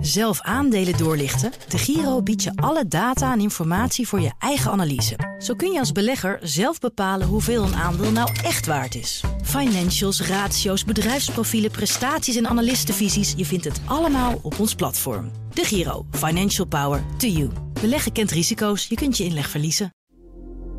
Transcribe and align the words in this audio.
Zelf 0.00 0.40
aandelen 0.40 0.96
doorlichten? 0.96 1.52
De 1.68 1.78
Giro 1.78 2.22
biedt 2.22 2.42
je 2.42 2.52
alle 2.54 2.88
data 2.88 3.32
en 3.32 3.40
informatie 3.40 4.08
voor 4.08 4.20
je 4.20 4.32
eigen 4.38 4.70
analyse. 4.70 5.36
Zo 5.38 5.54
kun 5.54 5.72
je 5.72 5.78
als 5.78 5.92
belegger 5.92 6.38
zelf 6.42 6.78
bepalen 6.78 7.26
hoeveel 7.26 7.62
een 7.62 7.74
aandeel 7.74 8.12
nou 8.12 8.30
echt 8.44 8.66
waard 8.66 8.94
is. 8.94 9.22
Financials, 9.42 10.20
ratio's, 10.20 10.84
bedrijfsprofielen, 10.84 11.70
prestaties 11.70 12.36
en 12.36 12.46
analistenvisies. 12.46 13.34
Je 13.36 13.44
vindt 13.44 13.64
het 13.64 13.80
allemaal 13.84 14.38
op 14.42 14.58
ons 14.58 14.74
platform. 14.74 15.30
De 15.52 15.64
Giro. 15.64 16.06
Financial 16.10 16.66
Power 16.66 17.02
to 17.16 17.26
you. 17.26 17.50
Beleggen 17.80 18.12
kent 18.12 18.30
risico's. 18.30 18.86
Je 18.86 18.94
kunt 18.94 19.16
je 19.16 19.24
inleg 19.24 19.48
verliezen. 19.48 19.94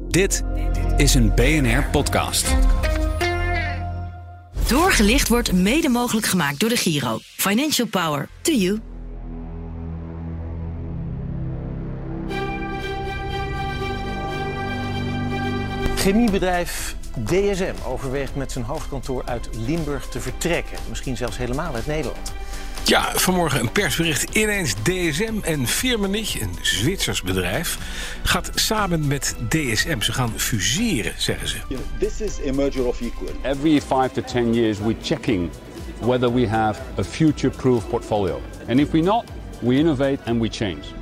Dit 0.08 0.44
is 0.98 1.14
een 1.14 1.36
BNR-podcast. 1.36 2.56
Doorgelicht 4.68 5.28
wordt 5.28 5.52
mede 5.52 5.90
mogelijk 5.90 6.26
gemaakt 6.26 6.60
door 6.60 6.70
de 6.70 6.78
Giro. 6.78 7.20
Financial 7.22 7.88
Power 7.88 8.30
to 8.42 8.52
you. 8.52 8.80
Chemiebedrijf 16.10 16.96
DSM 17.26 17.74
overweegt 17.88 18.36
met 18.36 18.52
zijn 18.52 18.66
hoofdkantoor 18.66 19.24
uit 19.26 19.50
Limburg 19.68 20.08
te 20.08 20.20
vertrekken. 20.20 20.78
Misschien 20.90 21.18
zelfs 21.18 21.38
helemaal 21.38 21.76
uit 21.76 21.88
Nederland. 21.88 22.34
Ja, 22.86 23.12
vanmorgen 23.16 23.60
een 23.60 23.72
persbericht. 23.72 24.36
Ineens 24.36 24.74
DSM 24.74 25.34
en 25.42 25.68
Firmenich, 25.68 26.42
een 26.42 26.58
Zwitsers 26.62 27.22
bedrijf, 27.22 27.78
gaat 28.24 28.52
samen 28.56 29.08
met 29.08 29.36
DSM. 29.50 30.02
Ze 30.02 30.14
gaan 30.14 30.34
fuseren, 30.36 31.14
zeggen 31.18 31.48
ze. 31.48 31.58
This 32.00 32.22
is 32.22 32.48
a 32.48 32.54
merger 32.54 32.86
of 32.86 33.02
equal. 33.02 33.30
Every 33.42 33.82
five 33.82 34.10
to 34.14 34.22
10 34.22 34.54
years, 34.54 34.78
we're 34.78 35.02
checking 35.02 35.50
whether 36.00 36.34
we 36.34 36.48
have 36.48 36.82
a 37.00 37.04
future-proof 37.04 37.90
portfolio. 37.90 38.42
And 38.68 38.80
if 38.80 38.92
we 38.92 39.02
not, 39.02 39.24
we 39.60 39.76
innovate 39.76 40.18
and 40.26 40.42
we 40.42 40.48
change. 40.52 40.99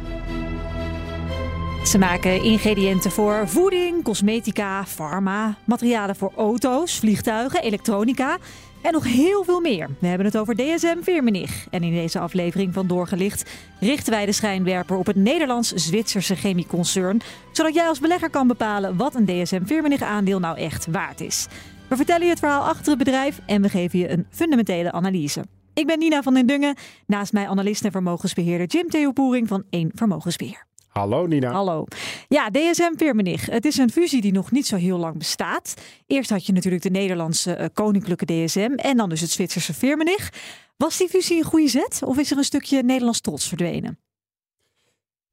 Ze 1.87 1.97
maken 1.97 2.43
ingrediënten 2.43 3.11
voor 3.11 3.47
voeding, 3.47 4.03
cosmetica, 4.03 4.85
pharma, 4.85 5.57
materialen 5.65 6.15
voor 6.15 6.31
auto's, 6.35 6.99
vliegtuigen, 6.99 7.61
elektronica 7.61 8.37
en 8.81 8.91
nog 8.91 9.03
heel 9.03 9.43
veel 9.43 9.61
meer. 9.61 9.89
We 9.99 10.07
hebben 10.07 10.25
het 10.25 10.37
over 10.37 10.55
DSM 10.55 11.01
Firmenich. 11.01 11.67
En 11.69 11.83
in 11.83 11.93
deze 11.93 12.19
aflevering 12.19 12.73
van 12.73 12.87
Doorgelicht 12.87 13.49
richten 13.79 14.13
wij 14.13 14.25
de 14.25 14.31
schijnwerper 14.31 14.97
op 14.97 15.05
het 15.05 15.15
Nederlands-Zwitserse 15.15 16.35
chemieconcern, 16.35 17.21
zodat 17.51 17.73
jij 17.73 17.87
als 17.87 17.99
belegger 17.99 18.29
kan 18.29 18.47
bepalen 18.47 18.97
wat 18.97 19.15
een 19.15 19.25
DSM 19.25 19.65
Firmenich 19.65 20.01
aandeel 20.01 20.39
nou 20.39 20.57
echt 20.57 20.87
waard 20.91 21.21
is. 21.21 21.47
We 21.87 21.95
vertellen 21.95 22.23
je 22.23 22.29
het 22.29 22.39
verhaal 22.39 22.63
achter 22.63 22.89
het 22.89 22.97
bedrijf 22.97 23.39
en 23.45 23.61
we 23.61 23.69
geven 23.69 23.99
je 23.99 24.09
een 24.09 24.27
fundamentele 24.29 24.91
analyse. 24.91 25.45
Ik 25.73 25.85
ben 25.85 25.99
Nina 25.99 26.21
van 26.21 26.33
den 26.33 26.45
Dungen, 26.45 26.75
naast 27.05 27.33
mij 27.33 27.47
analist 27.47 27.85
en 27.85 27.91
vermogensbeheerder 27.91 28.67
Jim 28.67 28.89
Theopoering 28.89 29.47
van 29.47 29.63
1 29.69 29.91
Vermogensbeheer. 29.93 30.66
Hallo 30.97 31.25
Nina. 31.25 31.51
Hallo. 31.51 31.85
Ja, 32.27 32.49
DSM 32.49 32.95
Firmenich. 32.97 33.45
Het 33.45 33.65
is 33.65 33.77
een 33.77 33.91
fusie 33.91 34.21
die 34.21 34.31
nog 34.31 34.51
niet 34.51 34.67
zo 34.67 34.75
heel 34.75 34.97
lang 34.97 35.17
bestaat. 35.17 35.73
Eerst 36.07 36.29
had 36.29 36.45
je 36.45 36.53
natuurlijk 36.53 36.83
de 36.83 36.89
Nederlandse 36.89 37.57
uh, 37.59 37.65
koninklijke 37.73 38.25
DSM 38.25 38.71
en 38.75 38.97
dan 38.97 39.09
dus 39.09 39.21
het 39.21 39.29
Zwitserse 39.29 39.73
Firmenich. 39.73 40.29
Was 40.77 40.97
die 40.97 41.09
fusie 41.09 41.37
een 41.37 41.43
goede 41.43 41.67
zet 41.67 42.01
of 42.05 42.17
is 42.17 42.31
er 42.31 42.37
een 42.37 42.43
stukje 42.43 42.83
Nederlands 42.83 43.21
trots 43.21 43.47
verdwenen? 43.47 43.99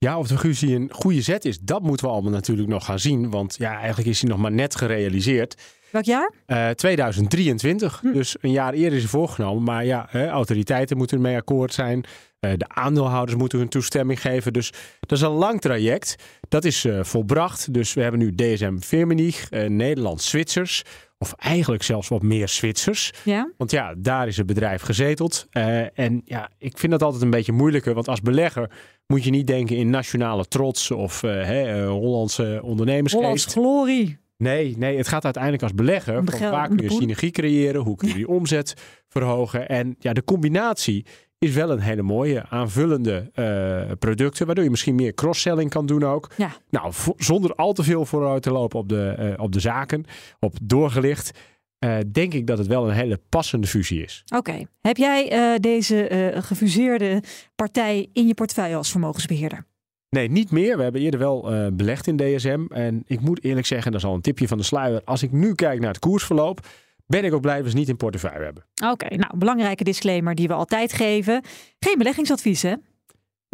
Ja, 0.05 0.19
of 0.19 0.29
de 0.29 0.39
fusie 0.39 0.75
een 0.75 0.91
goede 0.93 1.23
zet 1.23 1.45
is, 1.45 1.59
dat 1.59 1.83
moeten 1.83 2.07
we 2.07 2.13
allemaal 2.13 2.33
natuurlijk 2.33 2.69
nog 2.69 2.85
gaan 2.85 2.99
zien. 2.99 3.31
Want 3.31 3.57
ja, 3.59 3.79
eigenlijk 3.79 4.09
is 4.09 4.21
hij 4.21 4.31
nog 4.31 4.39
maar 4.39 4.53
net 4.53 4.77
gerealiseerd. 4.77 5.57
Welk 5.91 6.05
jaar? 6.05 6.33
Uh, 6.47 6.71
2023. 6.71 8.01
Hm. 8.01 8.13
Dus 8.13 8.37
een 8.41 8.51
jaar 8.51 8.73
eerder 8.73 8.93
is 8.93 9.01
hij 9.01 9.11
voorgenomen. 9.11 9.63
Maar 9.63 9.85
ja, 9.85 10.07
hè, 10.11 10.29
autoriteiten 10.29 10.97
moeten 10.97 11.17
ermee 11.17 11.37
akkoord 11.37 11.75
zijn. 11.75 12.05
Uh, 12.41 12.53
de 12.57 12.69
aandeelhouders 12.69 13.39
moeten 13.39 13.59
hun 13.59 13.69
toestemming 13.69 14.21
geven. 14.21 14.53
Dus 14.53 14.73
dat 15.01 15.19
is 15.19 15.21
een 15.21 15.31
lang 15.31 15.61
traject. 15.61 16.17
Dat 16.49 16.65
is 16.65 16.85
uh, 16.85 17.05
volbracht. 17.05 17.75
Dus 17.75 17.95
we 17.95 18.03
hebben 18.03 18.21
nu 18.21 18.35
DSM 18.35 18.79
Firmenich, 18.79 19.51
Nederland-Zwitsers. 19.51 20.83
Of 21.19 21.33
eigenlijk 21.33 21.83
zelfs 21.83 22.09
wat 22.09 22.23
meer 22.23 22.49
Zwitsers. 22.49 23.13
Ja? 23.23 23.51
Want 23.57 23.71
ja, 23.71 23.95
daar 23.99 24.27
is 24.27 24.37
het 24.37 24.47
bedrijf 24.47 24.83
gezeteld. 24.83 25.47
En 25.95 26.23
ja, 26.25 26.51
ik 26.59 26.79
vind 26.79 26.93
dat 26.93 27.03
altijd 27.03 27.23
een 27.23 27.31
beetje 27.31 27.53
moeilijker. 27.53 27.95
Want 27.95 28.09
als 28.09 28.21
belegger 28.21 28.71
moet 29.07 29.25
je 29.25 29.31
niet 29.31 29.47
denken 29.47 29.77
in 29.77 29.91
nationale 29.91 30.45
trots 30.45 30.91
of 30.91 31.23
uh, 31.23 31.89
Hollandse 31.89 32.61
ondernemersgeest. 32.63 33.23
Hollands 33.23 33.47
glorie. 33.47 34.19
Nee, 34.37 34.77
nee, 34.79 34.97
het 34.97 35.09
gaat 35.09 35.25
uiteindelijk 35.25 35.63
als 35.63 35.75
belegger. 35.75 36.25
Van 36.25 36.51
waar 36.51 36.69
kun 36.69 36.79
je 36.79 36.91
synergie 36.91 37.31
creëren? 37.31 37.81
Hoe 37.81 37.97
kun 37.97 38.09
je 38.09 38.15
die 38.15 38.29
omzet 38.29 38.75
verhogen? 39.09 39.69
En 39.69 39.97
ja, 39.99 40.13
de 40.13 40.25
combinatie 40.25 41.07
is 41.39 41.55
wel 41.55 41.71
een 41.71 41.81
hele 41.81 42.03
mooie 42.03 42.47
aanvullende 42.49 43.31
uh, 43.35 43.97
producten, 43.99 44.47
waardoor 44.47 44.65
je 44.65 44.71
misschien 44.71 44.95
meer 44.95 45.15
cross-selling 45.15 45.71
kan 45.71 45.87
doen 45.87 46.05
ook. 46.05 46.31
Ja. 46.37 46.57
Nou, 46.71 46.93
zonder 47.17 47.55
al 47.55 47.73
te 47.73 47.83
veel 47.83 48.05
vooruit 48.05 48.43
te 48.43 48.51
lopen 48.51 48.79
op 48.79 48.89
de, 48.89 49.17
uh, 49.19 49.43
op 49.43 49.53
de 49.53 49.61
zaken, 49.61 50.05
op 50.41 50.55
doorgelicht. 50.63 51.39
Uh, 51.85 51.97
denk 52.13 52.35
ik 52.35 52.47
dat 52.47 52.59
het 52.59 52.67
wel 52.67 52.89
een 52.89 52.95
hele 52.95 53.21
passende 53.29 53.67
fusie 53.67 54.03
is. 54.03 54.23
Oké. 54.25 54.51
Okay. 54.51 54.67
Heb 54.81 54.97
jij 54.97 55.59
deze 55.61 56.33
gefuseerde 56.35 57.23
partij 57.55 58.09
in 58.13 58.27
je 58.27 58.35
portefeuille 58.35 58.77
als 58.77 58.91
vermogensbeheerder? 58.91 59.67
Nee, 60.11 60.31
niet 60.31 60.51
meer. 60.51 60.77
We 60.77 60.83
hebben 60.83 61.01
eerder 61.01 61.21
wel 61.21 61.71
belegd 61.73 62.07
in 62.07 62.17
DSM. 62.17 62.65
En 62.69 63.03
ik 63.07 63.21
moet 63.21 63.45
eerlijk 63.45 63.67
zeggen, 63.67 63.93
dat 63.93 64.01
is 64.01 64.07
al 64.07 64.15
een 64.15 64.21
tipje 64.21 64.49
van 64.49 64.59
de 64.59 64.65
sluier. 64.65 65.03
Als 65.05 65.23
ik 65.23 65.33
nu 65.33 65.55
kijk 65.55 65.81
naar 65.81 65.89
het 65.89 65.99
koersverloop, 65.99 66.67
ben 67.07 67.25
ik 67.25 67.33
ook 67.33 67.41
blij 67.41 67.55
dat 67.55 67.65
we 67.65 67.71
ze 67.71 67.77
niet 67.77 67.89
in 67.89 67.97
portefeuille 67.97 68.45
hebben. 68.45 68.65
Oké, 68.83 68.93
okay, 68.93 69.19
nou, 69.19 69.39
belangrijke 69.39 69.85
disclaimer 69.85 70.35
die 70.35 70.49
we 70.49 70.55
altijd 70.55 70.93
geven. 70.93 71.43
Geen 71.79 71.99
beleggingsadvies, 71.99 72.63
hè? 72.63 72.75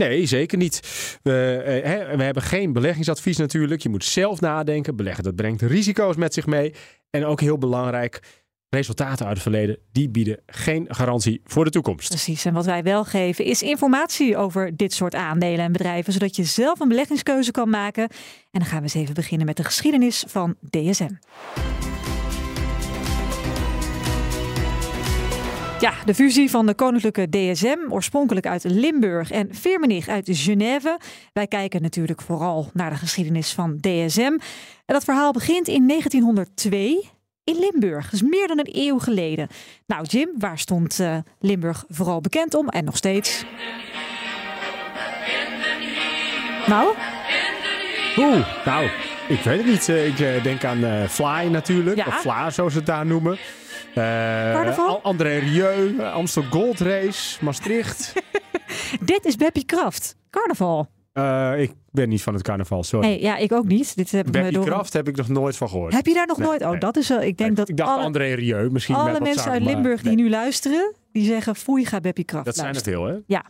Nee, 0.09 0.27
zeker 0.27 0.59
niet. 0.59 0.81
We, 1.23 1.63
eh, 1.65 2.17
we 2.17 2.23
hebben 2.23 2.43
geen 2.43 2.73
beleggingsadvies 2.73 3.37
natuurlijk. 3.37 3.83
Je 3.83 3.89
moet 3.89 4.05
zelf 4.05 4.41
nadenken. 4.41 4.97
Beleggen, 4.97 5.25
dat 5.25 5.37
brengt 5.37 5.63
risico's 5.63 6.17
met 6.17 6.35
zich 6.35 6.47
mee. 6.47 6.75
En 7.11 7.25
ook 7.25 7.41
heel 7.41 7.59
belangrijk, 7.59 8.21
resultaten 8.69 9.27
uit 9.27 9.35
het 9.35 9.43
verleden, 9.43 9.79
die 9.93 10.09
bieden 10.09 10.41
geen 10.47 10.87
garantie 10.89 11.41
voor 11.45 11.65
de 11.65 11.71
toekomst. 11.71 12.09
Precies, 12.09 12.45
en 12.45 12.53
wat 12.55 12.65
wij 12.65 12.83
wel 12.83 13.05
geven 13.05 13.45
is 13.45 13.63
informatie 13.63 14.37
over 14.37 14.77
dit 14.77 14.93
soort 14.93 15.15
aandelen 15.15 15.65
en 15.65 15.73
bedrijven, 15.73 16.13
zodat 16.13 16.37
je 16.37 16.45
zelf 16.45 16.81
een 16.81 16.89
beleggingskeuze 16.89 17.51
kan 17.51 17.71
maken. 17.71 18.03
En 18.51 18.61
dan 18.61 18.65
gaan 18.65 18.79
we 18.79 18.83
eens 18.83 18.95
even 18.95 19.15
beginnen 19.15 19.47
met 19.47 19.57
de 19.57 19.65
geschiedenis 19.65 20.25
van 20.27 20.57
DSM. 20.71 21.15
Ja, 25.81 25.93
de 26.05 26.15
fusie 26.15 26.51
van 26.51 26.67
de 26.67 26.75
koninklijke 26.75 27.29
DSM, 27.29 27.79
oorspronkelijk 27.89 28.47
uit 28.47 28.65
Limburg 28.65 29.31
en 29.31 29.55
Firmenich 29.55 30.09
uit 30.09 30.29
Genève. 30.31 30.99
Wij 31.33 31.47
kijken 31.47 31.83
natuurlijk 31.83 32.21
vooral 32.23 32.71
naar 32.73 32.91
de 32.91 32.97
geschiedenis 32.97 33.53
van 33.53 33.79
DSM. 33.81 34.21
En 34.21 34.41
dat 34.87 35.05
verhaal 35.05 35.33
begint 35.33 35.69
in 35.69 35.89
1902 35.89 37.09
in 37.45 37.57
Limburg. 37.59 38.11
Dus 38.11 38.23
meer 38.23 38.47
dan 38.49 38.59
een 38.59 38.69
eeuw 38.73 38.99
geleden. 38.99 39.49
Nou, 39.87 40.05
Jim, 40.07 40.29
waar 40.39 40.59
stond 40.59 40.99
uh, 41.01 41.17
Limburg 41.39 41.85
vooral 41.89 42.21
bekend 42.21 42.55
om 42.55 42.69
en 42.69 42.85
nog 42.85 42.97
steeds? 42.97 43.45
Nou? 46.67 46.95
Oeh, 48.17 48.65
nou, 48.65 48.89
ik 49.29 49.41
weet 49.41 49.59
het 49.59 49.67
niet. 49.67 49.89
Ik 49.89 50.19
uh, 50.19 50.43
denk 50.43 50.65
aan 50.65 50.79
uh, 50.85 51.05
Fly 51.09 51.49
natuurlijk, 51.51 51.97
Ja. 51.97 52.07
of 52.07 52.21
Fla 52.21 52.51
zoals 52.51 52.73
ze 52.73 52.79
het 52.79 52.87
daar 52.87 53.07
noemen. 53.07 53.39
Uh, 53.89 53.95
Carnaval? 54.53 55.01
André 55.03 55.39
Rieu, 55.39 56.03
Amstel 56.03 56.43
Gold 56.43 56.81
Race, 56.81 57.45
Maastricht. 57.45 58.13
Dit 59.01 59.25
is 59.25 59.37
Beppie 59.37 59.65
Kraft. 59.65 60.17
Carnaval. 60.31 60.89
Uh, 61.15 61.53
ik 61.57 61.73
ben 61.91 62.09
niet 62.09 62.23
van 62.23 62.35
het 62.35 62.43
carnaval, 62.43 62.83
sorry. 62.83 63.09
Hey, 63.09 63.21
ja, 63.21 63.37
ik 63.37 63.53
ook 63.53 63.65
niet. 63.65 63.97
Dit 63.97 64.11
heb 64.11 64.27
Beppie 64.31 64.53
door... 64.53 64.65
Kraft 64.65 64.93
heb 64.93 65.09
ik 65.09 65.17
nog 65.17 65.29
nooit 65.29 65.57
van 65.57 65.69
gehoord. 65.69 65.93
Heb 65.93 66.07
je 66.07 66.15
daar 66.15 66.27
nog 66.27 66.39
Nee, 66.39 66.47
nooit? 66.47 66.63
Oh, 66.63 66.71
nee. 66.71 66.79
dat 66.79 66.97
is 66.97 67.09
wel. 67.09 67.21
Ik 67.21 67.37
denk 67.39 67.39
Nee, 67.39 67.53
dat 67.53 67.69
ik 67.69 67.77
dacht 67.77 67.91
alle, 67.91 68.03
André 68.03 68.35
Rieu, 68.35 68.71
misschien 68.71 68.97
met 68.97 69.07
alle 69.07 69.21
mensen 69.21 69.35
zaken, 69.35 69.53
uit 69.53 69.63
maar 69.63 69.73
Limburg 69.73 70.03
nee. 70.03 70.17
die 70.17 70.25
nu 70.25 70.31
luisteren, 70.31 70.95
die 71.13 71.25
zeggen 71.25 71.57
foei, 71.57 71.85
ga 71.87 72.01
Beppie 72.01 72.25
Kraft 72.25 72.45
Dat 72.45 72.57
zijn 72.57 72.75
het 72.75 72.83
veel, 72.83 73.05
hè? 73.05 73.17
Ja, 73.27 73.45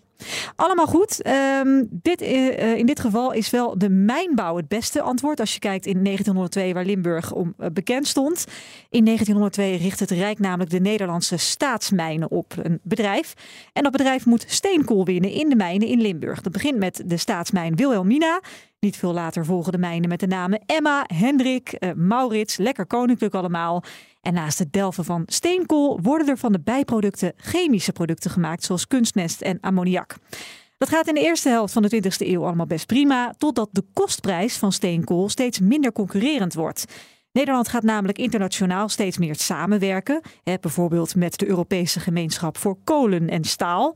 allemaal 0.56 0.86
goed. 0.86 1.22
Ehm, 1.22 1.84
dit, 1.90 2.20
eh, 2.20 2.76
in 2.76 2.86
dit 2.86 3.00
geval 3.00 3.32
is 3.32 3.50
wel 3.50 3.78
de 3.78 3.90
mijnbouw 3.90 4.56
het 4.56 4.68
beste 4.68 5.02
antwoord. 5.02 5.40
Als 5.40 5.52
je 5.52 5.58
kijkt 5.58 5.86
in 5.86 6.02
1902 6.02 6.74
waar 6.74 6.84
Limburg 6.84 7.32
om 7.32 7.54
eh, 7.58 7.66
bekend 7.72 8.06
stond. 8.06 8.44
In 8.90 9.04
1902 9.04 9.76
richt 9.76 10.00
het 10.00 10.10
Rijk 10.10 10.38
namelijk 10.38 10.70
de 10.70 10.80
Nederlandse 10.80 11.36
staatsmijnen 11.36 12.30
op. 12.30 12.54
Een 12.62 12.80
bedrijf. 12.82 13.34
En 13.72 13.82
dat 13.82 13.92
bedrijf 13.92 14.26
moet 14.26 14.44
steenkool 14.48 15.04
winnen 15.04 15.30
in 15.30 15.48
de 15.48 15.56
mijnen 15.56 15.88
in 15.88 16.00
Limburg. 16.00 16.40
Dat 16.40 16.52
begint 16.52 16.78
met 16.78 17.02
de 17.06 17.16
staatsmijn 17.16 17.76
Wilhelmina. 17.76 18.40
Niet 18.80 18.96
veel 18.96 19.12
later 19.12 19.44
volgen 19.44 19.72
de 19.72 19.78
mijnen 19.78 20.08
met 20.08 20.20
de 20.20 20.26
namen 20.26 20.62
Emma, 20.66 21.04
Hendrik, 21.14 21.72
eh, 21.72 21.90
Maurits. 21.94 22.56
Lekker 22.56 22.86
koninklijk 22.86 23.34
allemaal. 23.34 23.84
En 24.20 24.34
naast 24.34 24.58
het 24.58 24.72
delven 24.72 25.04
van 25.04 25.22
steenkool 25.26 26.00
worden 26.02 26.28
er 26.28 26.38
van 26.38 26.52
de 26.52 26.60
bijproducten 26.60 27.32
chemische 27.36 27.92
producten 27.92 28.30
gemaakt, 28.30 28.64
zoals 28.64 28.86
kunstmest 28.86 29.40
en 29.40 29.60
ammoniak. 29.60 30.16
Dat 30.78 30.88
gaat 30.88 31.08
in 31.08 31.14
de 31.14 31.20
eerste 31.20 31.48
helft 31.48 31.72
van 31.72 31.82
de 31.82 32.02
20e 32.02 32.26
eeuw 32.26 32.44
allemaal 32.44 32.66
best 32.66 32.86
prima, 32.86 33.34
totdat 33.38 33.68
de 33.72 33.84
kostprijs 33.92 34.56
van 34.56 34.72
steenkool 34.72 35.28
steeds 35.28 35.60
minder 35.60 35.92
concurrerend 35.92 36.54
wordt. 36.54 36.84
Nederland 37.32 37.68
gaat 37.68 37.82
namelijk 37.82 38.18
internationaal 38.18 38.88
steeds 38.88 39.18
meer 39.18 39.34
samenwerken, 39.34 40.20
hè, 40.42 40.54
bijvoorbeeld 40.60 41.14
met 41.14 41.38
de 41.38 41.46
Europese 41.46 42.00
gemeenschap 42.00 42.58
voor 42.58 42.76
kolen 42.84 43.28
en 43.28 43.44
staal. 43.44 43.94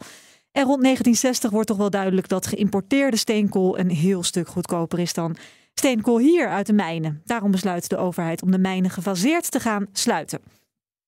En 0.53 0.65
rond 0.65 0.82
1960 0.82 1.50
wordt 1.50 1.67
toch 1.67 1.76
wel 1.76 1.91
duidelijk 1.91 2.29
dat 2.29 2.47
geïmporteerde 2.47 3.17
steenkool 3.17 3.79
een 3.79 3.91
heel 3.91 4.23
stuk 4.23 4.49
goedkoper 4.49 4.99
is 4.99 5.12
dan 5.12 5.37
steenkool 5.75 6.19
hier 6.19 6.49
uit 6.49 6.67
de 6.67 6.73
mijnen. 6.73 7.23
Daarom 7.25 7.50
besluit 7.50 7.88
de 7.88 7.97
overheid 7.97 8.43
om 8.43 8.50
de 8.50 8.59
mijnen 8.59 8.91
gefaseerd 8.91 9.50
te 9.50 9.61
gaan 9.61 9.87
sluiten. 9.93 10.41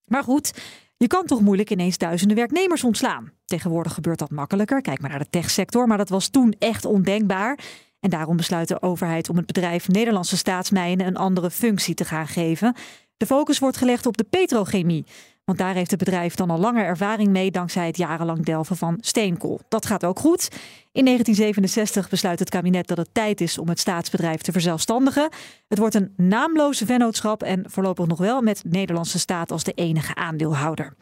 Maar 0.05 0.23
goed, 0.23 0.53
je 0.97 1.07
kan 1.07 1.25
toch 1.25 1.41
moeilijk 1.41 1.71
ineens 1.71 1.99
duizenden 1.99 2.37
werknemers 2.37 2.85
ontslaan. 2.85 3.33
Tegenwoordig 3.45 3.95
gebeurt 3.95 4.19
dat 4.19 4.31
makkelijker. 4.31 4.81
Kijk 4.81 5.01
maar 5.01 5.11
naar 5.11 5.19
de 5.19 5.31
techsector, 5.31 5.87
maar 5.87 5.99
dat 5.99 6.09
was 6.09 6.29
toen 6.29 6.55
echt 6.59 6.85
ondenkbaar. 6.85 7.59
En 8.01 8.11
daarom 8.11 8.37
besluit 8.37 8.69
de 8.69 8.83
overheid 8.83 9.29
om 9.29 9.37
het 9.37 9.47
bedrijf 9.47 9.89
Nederlandse 9.89 10.37
Staatsmijnen 10.37 11.07
een 11.07 11.17
andere 11.17 11.51
functie 11.51 11.95
te 11.95 12.05
gaan 12.05 12.27
geven. 12.27 12.75
De 13.17 13.27
focus 13.27 13.59
wordt 13.59 13.77
gelegd 13.77 14.07
op 14.07 14.17
de 14.17 14.25
petrochemie. 14.25 15.05
Want 15.47 15.59
daar 15.59 15.75
heeft 15.75 15.91
het 15.91 15.99
bedrijf 15.99 16.35
dan 16.35 16.51
al 16.51 16.59
langer 16.59 16.85
ervaring 16.85 17.31
mee 17.31 17.51
dankzij 17.51 17.87
het 17.87 17.97
jarenlang 17.97 18.45
delven 18.45 18.77
van 18.77 18.99
steenkool. 19.01 19.61
Dat 19.69 19.87
gaat 19.87 20.05
ook 20.05 20.19
goed. 20.19 20.49
In 20.93 21.05
1967 21.05 22.09
besluit 22.09 22.39
het 22.39 22.51
kabinet 22.51 22.87
dat 22.87 22.97
het 22.97 23.09
tijd 23.13 23.41
is 23.41 23.59
om 23.59 23.69
het 23.69 23.79
staatsbedrijf 23.79 24.41
te 24.41 24.53
verzelfstandigen. 24.53 25.29
Het 25.69 25.79
wordt 25.79 25.95
een 25.95 26.13
naamloze 26.17 26.87
vennootschap 26.87 27.43
en 27.43 27.65
voorlopig 27.71 28.07
nog 28.07 28.19
wel 28.19 28.41
met 28.41 28.63
Nederlandse 28.65 29.19
staat 29.19 29.51
als 29.51 29.65
de 29.65 29.73
enige 29.73 30.15
aandeelhouder. 30.15 30.95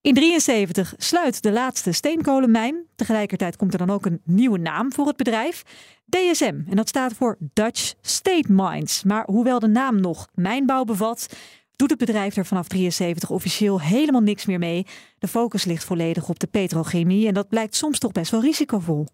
In 0.00 0.14
1973 0.14 0.94
sluit 0.96 1.42
de 1.42 1.52
laatste 1.52 1.92
steenkolenmijn. 1.92 2.86
Tegelijkertijd 2.96 3.56
komt 3.56 3.72
er 3.72 3.78
dan 3.78 3.90
ook 3.90 4.06
een 4.06 4.20
nieuwe 4.24 4.58
naam 4.58 4.92
voor 4.92 5.06
het 5.06 5.16
bedrijf. 5.16 5.62
DSM. 6.08 6.60
En 6.68 6.76
dat 6.76 6.88
staat 6.88 7.12
voor 7.12 7.36
Dutch 7.38 7.94
State 8.00 8.52
Mines. 8.52 9.02
Maar 9.02 9.24
hoewel 9.26 9.58
de 9.58 9.68
naam 9.68 10.00
nog 10.00 10.28
mijnbouw 10.34 10.84
bevat, 10.84 11.26
doet 11.76 11.90
het 11.90 11.98
bedrijf 11.98 12.36
er 12.36 12.46
vanaf 12.46 12.68
73 12.68 13.30
officieel 13.30 13.80
helemaal 13.80 14.20
niks 14.20 14.46
meer 14.46 14.58
mee. 14.58 14.86
De 15.18 15.28
focus 15.28 15.64
ligt 15.64 15.84
volledig 15.84 16.28
op 16.28 16.38
de 16.38 16.46
petrochemie 16.46 17.26
en 17.26 17.34
dat 17.34 17.48
blijkt 17.48 17.76
soms 17.76 17.98
toch 17.98 18.12
best 18.12 18.30
wel 18.30 18.40
risicovol. 18.40 19.06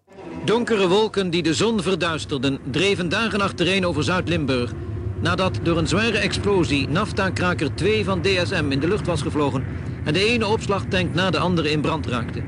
Donkere 0.45 0.87
wolken 0.87 1.29
die 1.29 1.43
de 1.43 1.53
zon 1.53 1.81
verduisterden, 1.81 2.59
dreven 2.71 3.09
dagen 3.09 3.41
achtereen 3.41 3.85
over 3.85 4.03
Zuid-Limburg. 4.03 4.73
Nadat 5.21 5.59
door 5.63 5.77
een 5.77 5.87
zware 5.87 6.17
explosie 6.17 6.87
nafta-kraker 6.87 7.75
2 7.75 8.03
van 8.03 8.21
DSM 8.21 8.65
in 8.69 8.79
de 8.79 8.87
lucht 8.87 9.05
was 9.05 9.21
gevlogen 9.21 9.65
en 10.05 10.13
de 10.13 10.25
ene 10.25 10.47
opslagtank 10.47 11.13
na 11.13 11.29
de 11.29 11.39
andere 11.39 11.71
in 11.71 11.81
brand 11.81 12.07
raakte. 12.07 12.43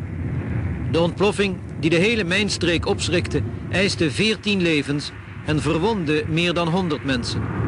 De 0.92 1.00
ontploffing, 1.00 1.58
die 1.80 1.90
de 1.90 1.96
hele 1.96 2.24
mijnstreek 2.24 2.86
opschrikte, 2.86 3.42
eiste 3.72 4.12
14 4.12 4.62
levens 4.62 5.12
en 5.46 5.62
verwondde 5.62 6.24
meer 6.28 6.54
dan 6.54 6.68
100 6.68 7.04
mensen. 7.04 7.63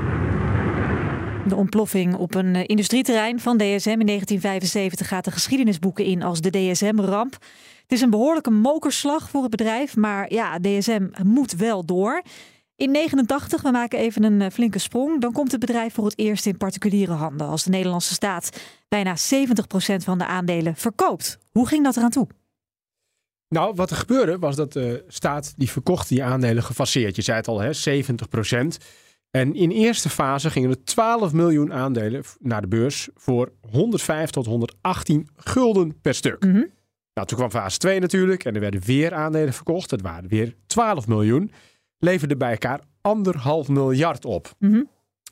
De 1.47 1.56
ontploffing 1.56 2.15
op 2.15 2.36
een 2.36 2.56
eh, 2.56 2.63
industrieterrein 2.65 3.39
van 3.39 3.57
DSM 3.57 3.89
in 3.89 4.06
1975 4.06 5.07
gaat 5.07 5.25
de 5.25 5.31
geschiedenisboeken 5.31 6.06
in 6.06 6.24
als 6.24 6.42
de 6.42 6.50
DSM-ramp. 6.50 7.33
Het 7.81 7.92
is 7.92 8.01
een 8.01 8.09
behoorlijke 8.09 8.50
mokerslag 8.51 9.30
voor 9.30 9.42
het 9.42 9.51
bedrijf, 9.51 9.95
maar 9.95 10.33
ja, 10.33 10.59
DSM 10.59 11.07
moet 11.24 11.51
wel 11.51 11.86
door. 11.86 12.21
In 12.75 12.92
89, 12.92 13.62
we 13.62 13.71
maken 13.71 14.00
even 14.00 14.24
een 14.24 14.42
eh, 14.42 14.51
flinke 14.51 14.80
sprong, 14.80 15.21
dan 15.21 15.31
komt 15.31 15.51
het 15.51 15.59
bedrijf 15.59 15.94
voor 15.94 16.06
het 16.06 16.18
eerst 16.18 16.45
in 16.45 16.57
particuliere 16.57 17.12
handen 17.12 17.48
als 17.48 17.63
de 17.63 17.69
Nederlandse 17.69 18.13
staat 18.13 18.62
bijna 18.88 19.15
70% 19.15 19.95
van 19.95 20.18
de 20.18 20.25
aandelen 20.25 20.75
verkoopt. 20.75 21.38
Hoe 21.51 21.68
ging 21.68 21.83
dat 21.83 21.98
eraan 21.98 22.09
toe? 22.09 22.27
Nou, 23.50 23.75
wat 23.75 23.89
er 23.89 23.95
gebeurde 23.95 24.39
was 24.39 24.56
dat 24.56 24.74
de 24.74 25.03
staat 25.07 25.53
die 25.57 25.71
verkocht 25.71 26.09
die 26.09 26.24
aandelen 26.24 26.63
gefaseerd. 26.63 27.15
Je 27.15 27.21
zei 27.21 27.38
het 27.38 27.48
al, 27.48 27.59
hè, 27.59 27.74
70 27.74 28.27
En 29.36 29.56
in 29.56 29.70
eerste 29.70 30.10
fase 30.10 30.50
gingen 30.50 30.70
er 30.70 30.84
12 30.84 31.34
miljoen 31.34 31.74
aandelen 31.74 32.24
naar 32.40 32.62
de 32.62 32.68
beurs 32.68 33.10
voor 33.16 33.52
105 33.72 34.30
tot 34.30 34.46
118 34.46 35.28
gulden 35.36 36.02
per 36.02 36.14
stuk. 36.14 36.44
Nou, 37.14 37.28
toen 37.28 37.38
kwam 37.38 37.50
fase 37.50 37.78
2 37.78 38.00
natuurlijk 38.00 38.44
en 38.46 38.54
er 38.54 38.60
werden 38.60 38.82
weer 38.86 39.14
aandelen 39.14 39.54
verkocht. 39.54 39.92
Het 39.92 40.02
waren 40.02 40.30
weer 40.30 40.56
12 40.68 41.08
miljoen. 41.08 41.52
Leverde 41.98 42.38
bij 42.38 42.52
elkaar 42.52 42.80
anderhalf 43.02 43.68
miljard 43.68 44.26
op. 44.26 44.54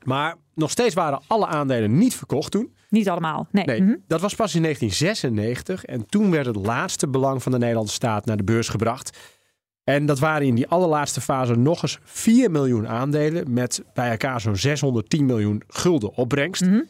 Maar 0.03 0.35
nog 0.55 0.71
steeds 0.71 0.95
waren 0.95 1.21
alle 1.27 1.45
aandelen 1.47 1.97
niet 1.97 2.15
verkocht 2.15 2.51
toen. 2.51 2.75
Niet 2.89 3.09
allemaal, 3.09 3.47
nee. 3.51 3.65
Nee, 3.65 3.81
Mhm. 3.81 3.95
dat 4.07 4.21
was 4.21 4.35
pas 4.35 4.55
in 4.55 4.61
1996 4.61 5.85
en 5.85 6.05
toen 6.05 6.31
werd 6.31 6.45
het 6.45 6.55
laatste 6.55 7.07
belang 7.07 7.43
van 7.43 7.51
de 7.51 7.57
Nederlandse 7.57 7.93
staat 7.93 8.25
naar 8.25 8.37
de 8.37 8.43
beurs 8.43 8.69
gebracht. 8.69 9.17
En 9.83 10.05
dat 10.05 10.19
waren 10.19 10.47
in 10.47 10.55
die 10.55 10.67
allerlaatste 10.67 11.21
fase 11.21 11.55
nog 11.55 11.81
eens 11.81 11.99
4 12.03 12.51
miljoen 12.51 12.87
aandelen 12.87 13.53
met 13.53 13.83
bij 13.93 14.09
elkaar 14.09 14.41
zo'n 14.41 14.55
610 14.55 15.25
miljoen 15.25 15.63
gulden 15.67 16.15
opbrengst. 16.15 16.61
Mhm. 16.61 16.81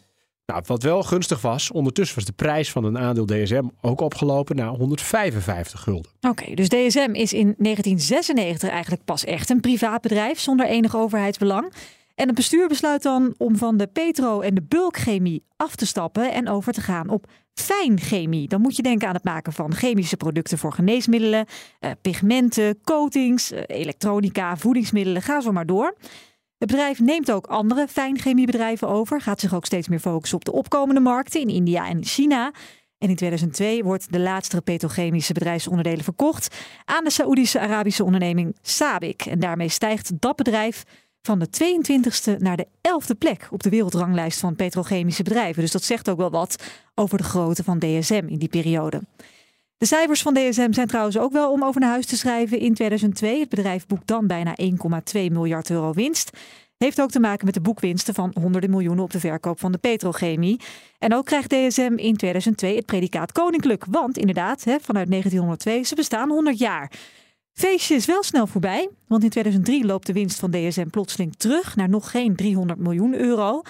Nou, 0.46 0.64
wat 0.66 0.84
wel 0.84 1.04
gunstig 1.04 1.42
was, 1.42 1.72
ondertussen 1.72 2.16
was 2.16 2.26
de 2.26 2.32
prijs 2.32 2.72
van 2.72 2.84
een 2.84 2.98
aandeel 2.98 3.26
DSM 3.26 3.64
ook 3.82 4.02
opgelopen 4.02 4.56
naar 4.56 4.68
155 4.68 5.82
gulden. 5.82 6.12
Oké, 6.22 6.54
dus 6.54 6.70
DSM 6.70 7.10
is 7.12 7.34
in 7.34 7.56
1996 7.58 8.70
eigenlijk 8.70 9.04
pas 9.06 9.26
echt 9.26 9.50
een 9.50 9.60
privaat 9.60 10.02
bedrijf 10.02 10.40
zonder 10.40 10.66
enig 10.66 10.96
overheidsbelang. 10.96 11.74
En 12.16 12.28
het 12.28 12.36
bestuur 12.36 12.68
besluit 12.68 13.04
dan 13.04 13.36
om 13.38 13.56
van 13.56 13.78
de 13.78 13.88
petro- 13.88 14.42
en 14.42 14.56
de 14.56 14.62
bulkchemie 14.62 15.46
af 15.56 15.76
te 15.76 15.86
stappen 15.86 16.34
en 16.34 16.50
over 16.50 16.74
te 16.74 16.82
gaan 16.82 17.10
op 17.10 17.26
fijnchemie. 17.54 18.48
Dan 18.48 18.62
moet 18.62 18.76
je 18.76 18.82
denken 18.82 19.08
aan 19.08 19.14
het 19.14 19.24
maken 19.24 19.54
van 19.54 19.74
chemische 19.74 20.18
producten 20.18 20.58
voor 20.58 20.74
geneesmiddelen, 20.74 21.46
eh, 21.80 21.92
pigmenten, 22.02 22.82
coatings, 22.82 23.52
eh, 23.52 23.64
elektronica, 23.68 24.58
voedingsmiddelen, 24.58 25.22
ga 25.22 25.42
zo 25.42 25.52
maar 25.52 25.66
door. 25.66 25.96
Het 26.58 26.72
bedrijf 26.72 27.00
neemt 27.00 27.32
ook 27.32 27.46
andere 27.46 27.88
fijnchemiebedrijven 27.88 28.88
over, 28.88 29.22
gaat 29.22 29.40
zich 29.40 29.54
ook 29.54 29.66
steeds 29.66 29.88
meer 29.88 30.00
focussen 30.00 30.38
op 30.38 30.46
de 30.46 30.52
opkomende 30.52 31.02
markten 31.02 31.42
in 31.42 31.50
India 31.50 31.88
en 31.88 32.04
China. 32.04 32.52
En 32.98 33.10
in 33.10 33.16
2002 33.16 33.84
wordt 33.84 34.12
de 34.12 34.20
laatste 34.20 34.62
petrochemische 34.62 35.34
bedrijfsonderdelen 35.34 36.04
verkocht 36.04 36.56
aan 36.86 37.04
de 37.04 37.10
Saoedische 37.10 37.60
Arabische 37.60 38.04
onderneming 38.04 38.58
Sabic. 38.62 39.22
En 39.22 39.40
daarmee 39.40 39.70
stijgt 39.70 40.22
dat 40.22 40.36
bedrijf 40.36 40.84
van 41.26 41.40
de 41.40 41.48
22e 41.48 42.38
naar 42.38 42.58
de 42.58 42.68
11e 42.68 43.18
plek 43.18 43.48
op 43.52 43.64
de 43.64 43.70
wereldranglijst 43.70 44.40
van 44.40 44.56
petrochemische 44.56 45.24
bedrijven. 45.24 45.62
Dus 45.62 45.72
dat 45.72 45.84
zegt 45.84 46.10
ook 46.10 46.18
wel 46.18 46.32
wat 46.32 46.64
over 46.96 47.18
de 47.18 47.24
grootte 47.24 47.64
van 47.64 47.80
DSM 47.80 48.24
in 48.28 48.38
die 48.38 48.48
periode. 48.48 49.02
De 49.78 49.86
cijfers 49.86 50.22
van 50.22 50.34
DSM 50.34 50.72
zijn 50.72 50.88
trouwens 50.88 51.18
ook 51.18 51.32
wel 51.32 51.52
om 51.52 51.64
over 51.64 51.82
naar 51.82 51.90
huis 51.90 52.06
te 52.06 52.18
schrijven 52.18 52.60
in 52.60 52.74
2002. 52.74 53.40
Het 53.40 53.50
bedrijf 53.50 53.88
boekt 53.88 54.08
dan 54.08 54.28
bijna 54.28 54.56
1,2 54.62 54.68
miljard 55.14 55.70
euro 55.70 55.94
winst. 55.94 56.38
Heeft 56.78 57.02
ook 57.02 57.12
te 57.12 57.20
maken 57.20 57.46
met 57.46 57.54
de 57.54 57.62
boekwinsten 57.62 58.14
van 58.14 58.36
honderden 58.40 58.70
miljoenen 58.70 59.04
op 59.04 59.12
de 59.12 59.20
verkoop 59.20 59.60
van 59.60 59.72
de 59.72 59.78
petrochemie. 59.78 60.60
En 61.00 61.14
ook 61.14 61.26
krijgt 61.26 61.50
DSM 61.50 61.94
in 61.96 62.16
2002 62.16 62.76
het 62.76 62.86
predicaat 62.86 63.32
koninklijk. 63.32 63.86
Want 63.90 64.18
inderdaad, 64.18 64.62
vanuit 64.62 65.10
1902, 65.10 65.84
ze 65.84 65.96
bestaan 65.96 66.30
100 66.30 66.60
jaar. 66.60 66.92
Feestje 67.54 67.96
is 67.96 68.06
wel 68.06 68.24
snel 68.24 68.48
voorbij, 68.48 68.90
want 69.08 69.24
in 69.24 69.30
2003 69.30 69.86
loopt 69.86 70.06
de 70.06 70.14
winst 70.14 70.40
van 70.40 70.52
DSM 70.52 70.88
plotseling 70.88 71.36
terug 71.36 71.76
naar 71.76 71.90
nog 71.90 72.12
geen 72.12 72.36
300 72.36 72.80
miljoen 72.80 73.14
euro. 73.14 73.62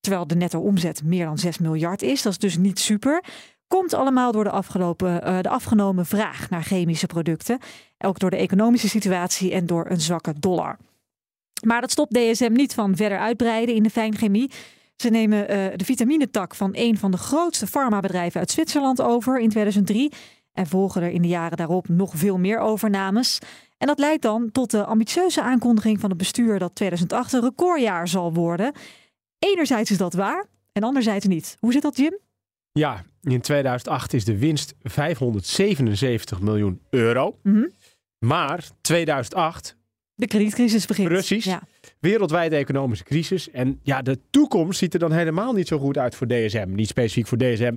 Terwijl 0.00 0.26
de 0.26 0.34
netto 0.34 0.60
omzet 0.60 1.02
meer 1.04 1.24
dan 1.24 1.38
6 1.38 1.58
miljard 1.58 2.02
is. 2.02 2.22
Dat 2.22 2.32
is 2.32 2.38
dus 2.38 2.56
niet 2.56 2.78
super. 2.78 3.24
Komt 3.66 3.94
allemaal 3.94 4.32
door 4.32 4.44
de, 4.44 4.50
afgelopen, 4.50 5.22
eh, 5.22 5.40
de 5.40 5.48
afgenomen 5.48 6.06
vraag 6.06 6.50
naar 6.50 6.62
chemische 6.62 7.06
producten. 7.06 7.58
Ook 7.98 8.18
door 8.18 8.30
de 8.30 8.36
economische 8.36 8.88
situatie 8.88 9.52
en 9.52 9.66
door 9.66 9.90
een 9.90 10.00
zwakke 10.00 10.34
dollar. 10.38 10.78
Maar 11.66 11.80
dat 11.80 11.90
stopt 11.90 12.14
DSM 12.14 12.52
niet 12.52 12.74
van 12.74 12.96
verder 12.96 13.18
uitbreiden 13.18 13.74
in 13.74 13.82
de 13.82 13.90
fijnchemie. 13.90 14.50
Ze 14.96 15.08
nemen 15.08 15.48
eh, 15.48 15.76
de 15.76 15.84
vitaminetak 15.84 16.54
van 16.54 16.70
een 16.72 16.98
van 16.98 17.10
de 17.10 17.16
grootste 17.16 17.66
farmabedrijven 17.66 18.40
uit 18.40 18.50
Zwitserland 18.50 19.00
over 19.00 19.40
in 19.40 19.48
2003. 19.48 20.12
En 20.52 20.66
volgen 20.66 21.02
er 21.02 21.10
in 21.10 21.22
de 21.22 21.28
jaren 21.28 21.56
daarop 21.56 21.88
nog 21.88 22.12
veel 22.14 22.38
meer 22.38 22.58
overnames. 22.58 23.38
En 23.78 23.86
dat 23.86 23.98
leidt 23.98 24.22
dan 24.22 24.50
tot 24.52 24.70
de 24.70 24.84
ambitieuze 24.84 25.42
aankondiging 25.42 26.00
van 26.00 26.08
het 26.08 26.18
bestuur 26.18 26.58
dat 26.58 26.74
2008 26.74 27.32
een 27.32 27.40
recordjaar 27.40 28.08
zal 28.08 28.32
worden. 28.32 28.72
Enerzijds 29.38 29.90
is 29.90 29.98
dat 29.98 30.14
waar 30.14 30.46
en 30.72 30.82
anderzijds 30.82 31.26
niet. 31.26 31.56
Hoe 31.60 31.72
zit 31.72 31.82
dat, 31.82 31.96
Jim? 31.96 32.18
Ja, 32.72 33.04
in 33.22 33.40
2008 33.40 34.12
is 34.12 34.24
de 34.24 34.38
winst 34.38 34.74
577 34.82 36.40
miljoen 36.40 36.80
euro. 36.90 37.38
Mhm. 37.42 37.68
Maar 38.18 38.68
2008, 38.80 39.76
De 40.14 40.26
kredietcrisis 40.26 40.86
begint. 40.86 41.08
Precies. 41.08 41.44
Ja. 41.44 41.62
wereldwijde 42.00 42.56
economische 42.56 43.04
crisis. 43.04 43.50
En 43.50 43.80
ja, 43.82 44.02
de 44.02 44.18
toekomst 44.30 44.78
ziet 44.78 44.94
er 44.94 45.00
dan 45.00 45.12
helemaal 45.12 45.52
niet 45.52 45.68
zo 45.68 45.78
goed 45.78 45.98
uit 45.98 46.14
voor 46.14 46.26
DSM. 46.26 46.68
Niet 46.68 46.88
specifiek 46.88 47.26
voor 47.26 47.38
DSM, 47.38 47.74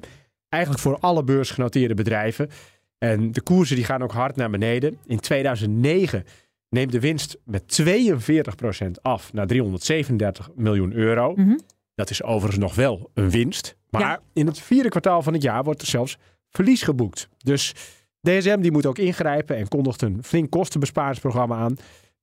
eigenlijk 0.56 0.84
voor 0.84 0.98
alle 1.00 1.24
beursgenoteerde 1.24 1.94
bedrijven. 1.94 2.50
En 2.98 3.32
de 3.32 3.42
koersen 3.42 3.76
die 3.76 3.86
gaan 3.86 4.02
ook 4.04 4.12
hard 4.12 4.36
naar 4.36 4.50
beneden. 4.50 4.98
In 5.06 5.20
2009 5.20 6.24
neemt 6.70 6.92
de 6.92 7.00
winst 7.00 7.38
met 7.46 7.82
42% 7.82 9.02
af 9.02 9.34
naar 9.34 9.48
337 9.48 10.50
miljoen 10.56 10.94
euro. 10.94 11.34
Mhm. 11.36 11.58
Dat 11.96 12.10
is 12.10 12.24
overigens 12.24 12.64
nog 12.64 12.76
wel 12.76 13.10
een 13.14 13.30
winst. 13.30 13.76
Maar 13.90 14.02
Ja. 14.02 14.20
in 14.34 14.48
het 14.48 14.60
vierde 14.60 14.90
kwartaal 14.90 15.22
van 15.22 15.34
het 15.34 15.42
jaar 15.42 15.64
wordt 15.64 15.82
er 15.82 15.88
zelfs 15.88 16.18
verlies 16.50 16.84
geboekt. 16.84 17.30
Dus 17.38 17.74
DSM 18.22 18.60
die 18.62 18.72
moet 18.72 18.86
ook 18.86 18.98
ingrijpen 18.98 19.56
en 19.56 19.68
kondigt 19.68 20.02
een 20.02 20.24
flink 20.24 20.50
kostenbesparingsprogramma 20.52 21.56
aan. 21.56 21.78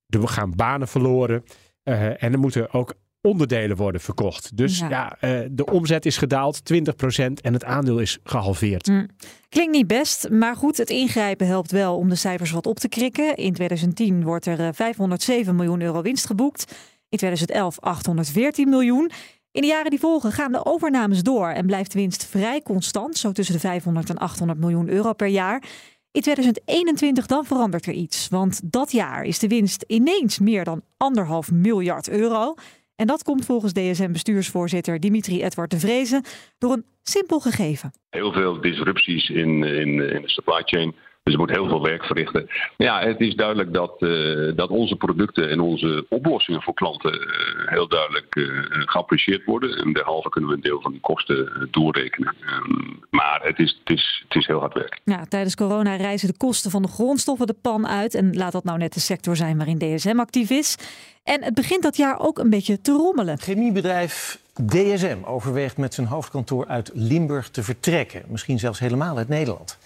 Er 0.07 0.29
gaan 0.29 0.53
banen 0.57 0.89
verloren. 0.89 1.45
eh, 1.83 2.23
en 2.23 2.33
er 2.33 2.39
moeten 2.39 2.73
ook 2.73 2.95
onderdelen 3.23 3.77
worden 3.77 4.01
verkocht. 4.01 4.57
Dus 4.57 4.79
Ja. 4.79 4.89
ja, 4.89 5.17
eh, 5.21 5.49
de 5.51 5.67
omzet 5.67 6.07
is 6.07 6.17
gedaald 6.17 6.65
20% 6.65 7.41
en 7.41 7.53
het 7.53 7.65
aandeel 7.65 7.99
is 7.99 8.19
gehalveerd. 8.25 8.87
Hm. 8.87 9.07
Klinkt 9.49 9.73
niet 9.73 9.87
best, 9.87 10.31
maar 10.31 10.57
goed, 10.57 10.77
het 10.77 10.91
ingrijpen 10.91 11.47
helpt 11.47 11.71
wel 11.71 11.97
om 11.97 12.09
de 12.09 12.15
cijfers 12.15 12.51
wat 12.51 12.67
op 12.67 12.79
te 12.79 12.89
krikken. 12.89 13.37
In 13.37 13.53
2010 13.53 14.23
wordt 14.25 14.47
er 14.47 14.61
eh, 14.61 14.69
507 14.73 15.57
miljoen 15.57 15.81
euro 15.81 16.03
winst 16.03 16.27
geboekt. 16.27 16.73
In 17.09 17.19
2011 17.19 17.81
814 17.81 18.69
miljoen. 18.69 19.11
In 19.51 19.61
de 19.61 19.67
jaren 19.67 19.91
die 19.91 20.01
volgen 20.01 20.33
gaan 20.33 20.53
de 20.53 20.65
overnames 20.65 21.23
door 21.23 21.49
en 21.49 21.67
blijft 21.67 21.93
de 21.93 21.99
winst 21.99 22.25
vrij 22.25 22.63
constant, 22.63 23.19
zo 23.19 23.33
tussen 23.33 23.55
de 23.55 23.61
500 23.61 24.11
en 24.11 24.19
800 24.19 24.61
miljoen 24.61 24.89
euro 24.89 25.13
per 25.13 25.27
jaar. 25.27 25.63
In 26.11 26.21
2021 26.21 27.27
dan 27.27 27.45
verandert 27.45 27.87
er 27.87 27.93
iets, 27.93 28.29
want 28.29 28.61
dat 28.65 28.93
jaar 28.93 29.25
is 29.25 29.39
de 29.39 29.49
winst 29.49 29.85
ineens 29.87 30.39
meer 30.39 30.65
dan 30.65 30.83
anderhalf 30.97 31.51
miljard 31.51 32.09
euro. 32.09 32.55
En 32.97 33.07
dat 33.07 33.23
komt 33.23 33.45
volgens 33.45 33.73
DSM-bestuursvoorzitter 33.73 35.01
Dimitri 35.01 35.43
Edward 35.43 35.71
de 35.71 35.79
Vrezen 35.79 36.25
door 36.59 36.73
een 36.73 36.85
simpel 37.03 37.41
gegeven. 37.41 37.91
heel 38.11 38.33
veel 38.33 38.61
disrupties 38.61 39.29
in, 39.29 39.63
in, 39.63 39.89
in 40.11 40.23
de 40.23 40.29
supply 40.29 40.63
chain. 40.65 40.95
Dus 41.23 41.33
er 41.33 41.39
moet 41.39 41.51
heel 41.51 41.69
veel 41.69 41.83
werk 41.83 42.05
verrichten. 42.05 42.49
Ja, 42.77 43.01
het 43.01 43.21
is 43.21 43.35
duidelijk 43.35 43.73
dat, 43.73 44.03
eh, 44.03 44.57
dat 44.57 44.69
onze 44.69 44.97
producten 44.97 45.51
en 45.51 45.61
onze 45.61 46.07
oplossingen 46.09 46.63
voor 46.63 46.75
klanten 46.75 47.13
eh, 47.13 47.69
heel 47.69 47.89
duidelijk 47.89 48.37
eh, 48.37 48.45
geapprecieerd 48.71 49.45
worden. 49.45 49.77
En 49.77 49.93
derhalve 49.93 50.29
kunnen 50.29 50.51
we 50.51 50.57
een 50.57 50.63
deel 50.63 50.81
van 50.81 50.93
die 50.93 51.01
kosten 51.01 51.69
doorrekenen. 51.71 52.35
Ehm, 52.41 52.95
maar 53.11 53.41
het 53.43 53.59
is, 53.59 53.79
het, 53.85 53.97
is, 53.97 54.25
het 54.29 54.37
is 54.37 54.47
heel 54.47 54.59
hard 54.59 54.75
werk. 54.75 55.01
Ja, 55.05 55.25
tijdens 55.29 55.55
corona 55.55 55.97
reizen 55.97 56.29
de 56.29 56.37
kosten 56.37 56.71
van 56.71 56.83
de 56.83 56.89
grondstoffen 56.89 57.47
de 57.47 57.57
pan 57.63 57.87
uit. 57.87 58.15
En 58.15 58.37
laat 58.37 58.53
dat 58.53 58.65
nou 58.65 58.79
net 58.79 58.95
de 58.95 59.01
sector 59.01 59.37
zijn 59.37 59.57
waarin 59.57 59.79
DSM 59.79 60.19
actief 60.21 60.51
is. 60.51 60.77
En 61.25 61.43
het 61.45 61.55
begint 61.55 61.83
dat 61.83 61.97
jaar 61.97 62.21
ook 62.21 62.39
een 62.39 62.51
beetje 62.51 62.81
te 62.81 62.93
rommelen. 62.93 63.39
Chemiebedrijf 63.39 64.41
DSM 64.67 65.19
overweegt 65.25 65.77
met 65.77 65.95
zijn 65.95 66.07
hoofdkantoor 66.07 66.67
uit 66.67 66.91
Limburg 66.95 67.49
te 67.49 67.63
vertrekken. 67.63 68.23
Misschien 68.29 68.59
zelfs 68.59 68.79
helemaal 68.79 69.17
uit 69.17 69.29
Nederland. 69.29 69.79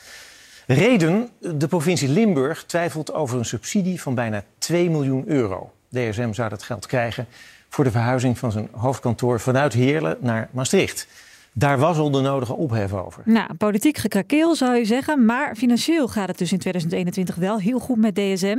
Reden, 0.67 1.29
de 1.41 1.69
provincie 1.69 2.09
Limburg 2.09 2.65
twijfelt 2.65 3.13
over 3.13 3.39
een 3.39 3.45
subsidie 3.45 4.01
van 4.01 4.15
bijna 4.15 4.45
2 4.59 4.91
miljoen 4.91 5.25
euro. 5.27 5.73
DSM 5.91 6.33
zou 6.33 6.49
dat 6.49 6.63
geld 6.63 6.87
krijgen 6.87 7.27
voor 7.69 7.85
de 7.85 7.91
verhuizing 7.91 8.39
van 8.39 8.53
zijn 8.53 8.69
hoofdkantoor 8.73 9.41
vanuit 9.41 9.73
Heerlen 9.73 10.17
naar 10.21 10.49
Maastricht. 10.51 11.09
Daar 11.53 11.79
was 11.79 11.99
al 11.99 12.11
de 12.11 12.21
nodige 12.21 12.55
ophef 12.55 12.93
over. 12.93 13.23
Nou, 13.25 13.55
politiek 13.55 13.97
gekrakeel 13.97 14.55
zou 14.55 14.77
je 14.77 14.85
zeggen. 14.85 15.25
Maar 15.25 15.57
financieel 15.57 16.09
gaat 16.09 16.29
het 16.29 16.39
dus 16.39 16.53
in 16.53 16.59
2021 16.59 17.35
wel 17.35 17.59
heel 17.61 17.79
goed 17.79 17.99
met 17.99 18.15
DSM. 18.15 18.59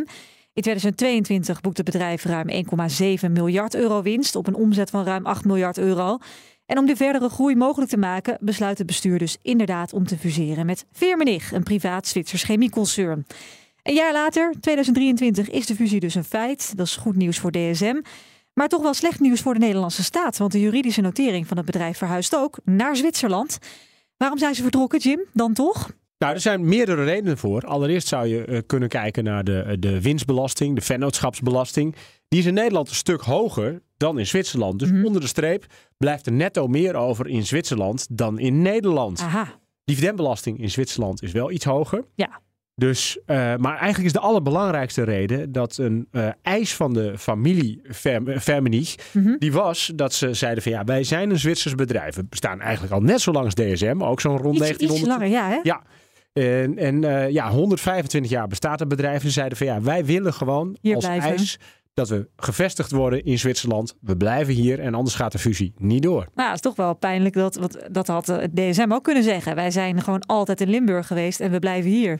In 0.53 0.63
2022 0.63 1.61
boekt 1.61 1.77
het 1.77 1.85
bedrijf 1.85 2.23
ruim 2.23 2.49
1,7 3.25 3.31
miljard 3.31 3.75
euro 3.75 4.01
winst 4.01 4.35
op 4.35 4.47
een 4.47 4.55
omzet 4.55 4.89
van 4.89 5.05
ruim 5.05 5.25
8 5.25 5.45
miljard 5.45 5.77
euro. 5.77 6.17
En 6.67 6.77
om 6.77 6.85
de 6.85 6.95
verdere 6.95 7.29
groei 7.29 7.55
mogelijk 7.55 7.91
te 7.91 7.97
maken, 7.97 8.37
besluit 8.39 8.77
het 8.77 8.87
bestuur 8.87 9.19
dus 9.19 9.37
inderdaad 9.41 9.93
om 9.93 10.05
te 10.05 10.17
fuseren 10.17 10.65
met 10.65 10.85
Firmenich, 10.91 11.51
een 11.51 11.63
privaat 11.63 12.07
Zwitsers 12.07 12.43
chemieconcern. 12.43 13.25
Een 13.83 13.93
jaar 13.93 14.13
later, 14.13 14.53
2023, 14.59 15.49
is 15.49 15.65
de 15.65 15.75
fusie 15.75 15.99
dus 15.99 16.15
een 16.15 16.23
feit. 16.23 16.77
Dat 16.77 16.85
is 16.85 16.95
goed 16.95 17.15
nieuws 17.15 17.39
voor 17.39 17.51
DSM. 17.51 18.01
Maar 18.53 18.67
toch 18.67 18.81
wel 18.81 18.93
slecht 18.93 19.19
nieuws 19.19 19.41
voor 19.41 19.53
de 19.53 19.59
Nederlandse 19.59 20.03
staat. 20.03 20.37
Want 20.37 20.51
de 20.51 20.59
juridische 20.59 21.01
notering 21.01 21.47
van 21.47 21.57
het 21.57 21.65
bedrijf 21.65 21.97
verhuist 21.97 22.35
ook 22.35 22.57
naar 22.63 22.95
Zwitserland. 22.95 23.57
Waarom 24.17 24.37
zijn 24.37 24.55
ze 24.55 24.61
vertrokken, 24.61 24.99
Jim? 24.99 25.19
Dan 25.33 25.53
toch? 25.53 25.91
Nou, 26.17 26.33
er 26.33 26.39
zijn 26.39 26.65
meerdere 26.65 27.03
redenen 27.03 27.37
voor. 27.37 27.61
Allereerst 27.61 28.07
zou 28.07 28.27
je 28.27 28.45
eh, 28.45 28.59
kunnen 28.65 28.89
kijken 28.89 29.23
naar 29.23 29.43
de, 29.43 29.75
de 29.79 30.01
winstbelasting, 30.01 30.75
de 30.75 30.81
vennootschapsbelasting. 30.81 31.95
Die 32.27 32.39
is 32.39 32.45
in 32.45 32.53
Nederland 32.53 32.89
een 32.89 32.95
stuk 32.95 33.21
hoger 33.21 33.81
dan 33.97 34.19
in 34.19 34.27
Zwitserland. 34.27 34.79
Dus 34.79 34.89
onder 35.03 35.21
de 35.21 35.27
streep 35.27 35.65
blijft 35.97 36.25
er 36.25 36.31
netto 36.31 36.67
meer 36.67 36.95
over 36.95 37.27
in 37.27 37.45
Zwitserland 37.45 38.07
dan 38.11 38.39
in 38.39 38.61
Nederland. 38.61 39.19
Aha. 39.19 39.59
Dividendbelasting 39.85 40.59
in 40.59 40.69
Zwitserland 40.69 41.21
is 41.23 41.31
wel 41.31 41.51
iets 41.51 41.65
hoger. 41.65 42.03
Ja. 42.15 42.41
Dus, 42.75 43.19
eh, 43.25 43.35
maar 43.55 43.75
eigenlijk 43.75 44.05
is 44.05 44.11
de 44.13 44.19
allerbelangrijkste 44.19 45.03
reden 45.03 45.51
dat 45.51 45.77
een 45.77 46.07
eh, 46.11 46.27
eis 46.41 46.75
van 46.75 46.93
de 46.93 47.17
familie 47.17 47.79
Verm- 47.83 48.39
Vermenich, 48.39 48.95
die 49.39 49.51
was 49.51 49.91
dat 49.95 50.13
ze 50.13 50.33
zeiden 50.33 50.63
van 50.63 50.71
ja, 50.71 50.83
wij 50.83 51.03
zijn 51.03 51.29
een 51.29 51.39
Zwitsers 51.39 51.75
bedrijf. 51.75 52.15
We 52.15 52.23
bestaan 52.29 52.61
eigenlijk 52.61 52.93
al 52.93 53.01
net 53.01 53.21
zo 53.21 53.31
lang 53.31 53.45
als 53.45 53.53
DSM, 53.53 53.95
ook 54.01 54.21
zo'n 54.21 54.37
rond 54.37 54.55
Iets, 54.55 54.63
1900. 54.63 54.99
iets 54.99 55.07
langer, 55.07 55.27
ja 55.27 55.49
hè? 55.49 55.59
Ja. 55.63 55.81
En, 56.33 56.77
en 56.77 57.03
eh, 57.03 57.29
ja, 57.29 57.49
125 57.51 58.31
jaar 58.31 58.47
bestaat 58.47 58.79
het 58.79 58.87
bedrijf. 58.87 59.23
En 59.23 59.31
zeiden 59.31 59.57
van 59.57 59.67
ja, 59.67 59.81
wij 59.81 60.05
willen 60.05 60.33
gewoon 60.33 60.77
Hier 60.81 60.95
als 60.95 61.05
blijven. 61.05 61.29
eis 61.29 61.59
dat 61.97 62.09
we 62.09 62.29
gevestigd 62.35 62.91
worden 62.91 63.23
in 63.23 63.39
Zwitserland. 63.39 63.95
We 64.01 64.17
blijven 64.17 64.53
hier 64.53 64.79
en 64.79 64.93
anders 64.93 65.15
gaat 65.15 65.31
de 65.31 65.39
fusie 65.39 65.73
niet 65.77 66.03
door. 66.03 66.27
Nou, 66.35 66.47
het 66.47 66.55
is 66.55 66.61
toch 66.61 66.75
wel 66.75 66.93
pijnlijk 66.93 67.33
dat, 67.33 67.55
wat, 67.55 67.77
dat 67.91 68.07
had 68.07 68.27
het 68.27 68.55
DSM 68.55 68.91
ook 68.91 69.03
kunnen 69.03 69.23
zeggen. 69.23 69.55
Wij 69.55 69.71
zijn 69.71 70.01
gewoon 70.01 70.25
altijd 70.25 70.61
in 70.61 70.69
Limburg 70.69 71.07
geweest 71.07 71.39
en 71.39 71.51
we 71.51 71.59
blijven 71.59 71.89
hier. 71.89 72.19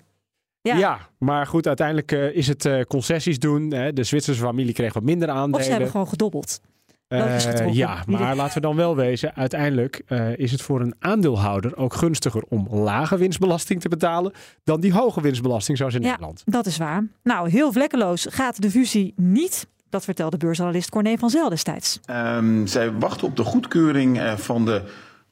Ja. 0.62 0.78
Ja, 0.78 1.00
maar 1.20 1.48
goed, 1.48 1.68
uiteindelijk 1.68 2.12
eh, 2.12 2.36
is 2.36 2.48
het 2.48 2.66
eh, 2.66 2.82
concessies 2.82 3.40
doen. 3.40 3.74
Hè. 3.74 3.94
De 3.94 4.04
Zwitserse 4.04 4.42
familie 4.42 4.74
kreeg 4.74 4.94
wat 4.94 5.04
minder 5.04 5.30
aandelen. 5.30 5.56
Of 5.56 5.64
ze 5.64 5.70
hebben 5.70 5.90
gewoon 5.90 6.08
gedobbeld. 6.08 6.62
Eh, 7.08 7.74
ja, 7.74 8.04
maar 8.08 8.36
laten 8.36 8.54
we 8.54 8.60
dan 8.60 8.76
wel 8.76 8.96
wezen. 8.96 9.36
Uiteindelijk 9.36 10.02
eh, 10.08 10.38
is 10.38 10.52
het 10.52 10.62
voor 10.62 10.82
een 10.82 10.96
aandeelhouder 11.00 11.78
ook 11.78 11.94
gunstiger 11.94 12.44
om 12.50 12.68
lage 12.70 13.18
winstbelasting 13.18 13.82
te 13.82 13.90
betalen 13.90 14.32
dan 14.64 14.80
die 14.80 14.94
hoge 14.94 15.22
winstbelasting 15.22 15.78
zoals 15.78 15.94
in 15.94 16.02
Ja, 16.02 16.08
Nederland. 16.10 16.44
dat 16.46 16.66
is 16.66 16.78
waar. 16.78 17.08
Nou, 17.24 17.50
heel 17.50 17.72
vlekkeloos 17.72 18.26
gaat 18.30 18.62
de 18.62 18.72
fusie 18.72 19.14
niet. 19.16 19.68
Dat 19.90 20.04
vertelde 20.04 20.38
beursanalist 20.38 20.90
Corné 20.90 21.18
van 21.18 21.30
Zel 21.30 21.50
destijds. 21.50 22.00
Ehm, 22.06 22.66
zij 22.66 22.92
wachten 22.92 23.28
op 23.28 23.36
de 23.36 23.44
goedkeuring 23.44 24.20
eh, 24.20 24.34
van 24.34 24.66
de 24.66 24.82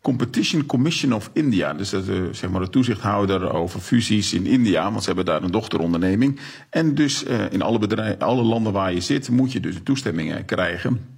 Competition 0.01 0.65
Commission 0.65 1.13
of 1.13 1.29
India. 1.33 1.73
Dus 1.73 1.89
dat 1.89 2.07
is 2.07 2.39
zeg 2.39 2.49
maar 2.49 2.61
de 2.61 2.69
toezichthouder 2.69 3.53
over 3.53 3.79
fusies 3.79 4.33
in 4.33 4.45
India. 4.45 4.83
Want 4.89 4.99
ze 4.99 5.07
hebben 5.07 5.25
daar 5.25 5.43
een 5.43 5.51
dochteronderneming. 5.51 6.39
En 6.69 6.95
dus 6.95 7.23
eh, 7.23 7.51
in 7.51 7.61
alle, 7.61 8.15
alle 8.19 8.43
landen 8.43 8.73
waar 8.73 8.93
je 8.93 9.01
zit 9.01 9.29
moet 9.29 9.51
je 9.51 9.59
dus 9.59 9.73
de 9.75 9.83
toestemming 9.83 10.33
eh, 10.33 10.45
krijgen. 10.45 11.14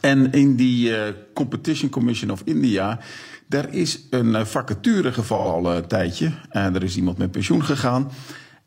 En 0.00 0.32
in 0.32 0.56
die 0.56 0.96
eh, 0.96 1.12
Competition 1.34 1.90
Commission 1.90 2.30
of 2.30 2.42
India, 2.44 2.98
daar 3.48 3.74
is 3.74 4.06
een 4.10 4.34
eh, 4.34 4.44
vacature 4.44 5.12
gevallen 5.12 5.52
al 5.52 5.76
een 5.76 5.86
tijdje. 5.86 6.32
En 6.50 6.74
er 6.74 6.82
is 6.82 6.96
iemand 6.96 7.18
met 7.18 7.30
pensioen 7.30 7.64
gegaan. 7.64 8.10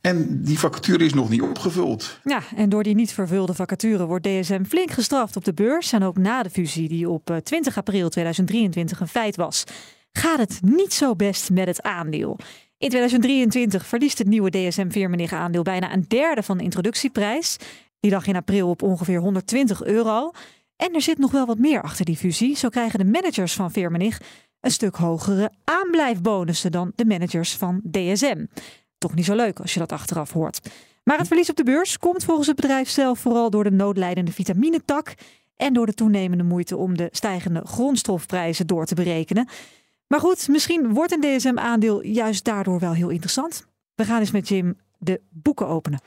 En 0.02 0.44
die 0.44 0.60
vacature 0.60 1.06
is 1.06 1.14
nog 1.14 1.30
niet 1.30 1.42
opgevuld. 1.42 2.20
Ja, 2.24 2.42
en 2.56 2.70
door 2.70 2.84
die 2.84 2.96
niet 2.96 3.14
vervulde 3.14 3.54
vacature 3.54 4.06
wordt 4.06 4.24
DSM 4.24 4.64
flink 4.64 4.92
gestraft 4.92 5.36
op 5.36 5.46
de 5.46 5.54
beurs. 5.54 5.92
En 5.92 6.04
ook 6.04 6.18
na 6.18 6.44
de 6.44 6.50
fusie, 6.50 6.88
die 6.90 7.10
op 7.10 7.30
eh, 7.30 7.38
20 7.38 7.78
april 7.78 8.10
2023 8.10 9.00
een 9.00 9.08
feit 9.08 9.36
was, 9.36 9.64
gaat 10.12 10.40
het 10.40 10.60
niet 10.64 10.94
zo 10.94 11.16
best 11.16 11.50
met 11.50 11.68
het 11.68 11.82
aandeel. 11.82 12.38
In 12.78 12.90
2023 12.90 13.86
verliest 13.86 14.18
het 14.18 14.28
nieuwe 14.28 14.50
DSM-Firmenich 14.50 15.34
aandeel 15.34 15.64
bijna 15.64 15.94
een 15.94 16.06
derde 16.08 16.44
van 16.44 16.58
de 16.58 16.64
introductieprijs. 16.64 17.58
Die 18.00 18.12
lag 18.12 18.28
in 18.28 18.36
april 18.36 18.70
op 18.70 18.82
ongeveer 18.82 19.20
120 19.20 19.84
euro. 19.84 20.32
En 20.80 20.94
er 20.94 21.02
zit 21.02 21.18
nog 21.18 21.32
wel 21.32 21.46
wat 21.46 21.58
meer 21.58 21.82
achter 21.82 22.06
die 22.06 22.18
fusie. 22.18 22.58
Zo 22.58 22.70
krijgen 22.70 23.00
de 23.00 23.06
managers 23.06 23.54
van 23.54 23.72
Firmenich 23.72 24.22
een 24.60 24.72
stuk 24.72 24.96
hogere 24.96 25.52
aanblijfbonussen 25.64 26.72
dan 26.72 26.92
de 26.96 27.06
managers 27.06 27.56
van 27.56 27.82
DSM. 27.92 28.46
Toch 28.98 29.16
niet 29.16 29.26
zo 29.26 29.36
leuk 29.36 29.60
als 29.60 29.74
je 29.74 29.80
dat 29.80 29.92
achteraf 29.92 30.32
hoort. 30.32 30.70
Maar 31.04 31.18
het 31.18 31.28
verlies 31.28 31.50
op 31.50 31.56
de 31.56 31.64
beurs 31.64 31.98
komt 31.98 32.24
volgens 32.24 32.48
het 32.48 32.56
bedrijf 32.56 32.90
zelf 32.90 33.20
vooral 33.20 33.50
door 33.50 33.64
de 33.64 33.72
noodlijdende 33.72 34.32
vitaminetak 34.32 35.14
en 35.56 35.74
door 35.74 35.86
de 35.86 35.94
toenemende 35.94 36.44
moeite 36.44 36.78
om 36.78 36.98
de 36.98 37.10
stijgende 37.12 37.62
grondstofprijzen 37.66 38.68
door 38.68 38.86
te 38.86 38.96
berekenen. 38.96 39.48
Maar 40.08 40.20
goed, 40.20 40.48
misschien 40.48 40.94
wordt 40.94 41.12
een 41.12 41.38
DSM-aandeel 41.38 42.04
juist 42.04 42.46
daardoor 42.46 42.80
wel 42.80 42.94
heel 42.94 43.10
interessant. 43.10 43.68
We 43.96 44.06
gaan 44.06 44.20
eens 44.20 44.32
met 44.32 44.48
Jim 44.48 44.78
de 44.98 45.22
boeken 45.30 45.68
openen. 45.68 46.00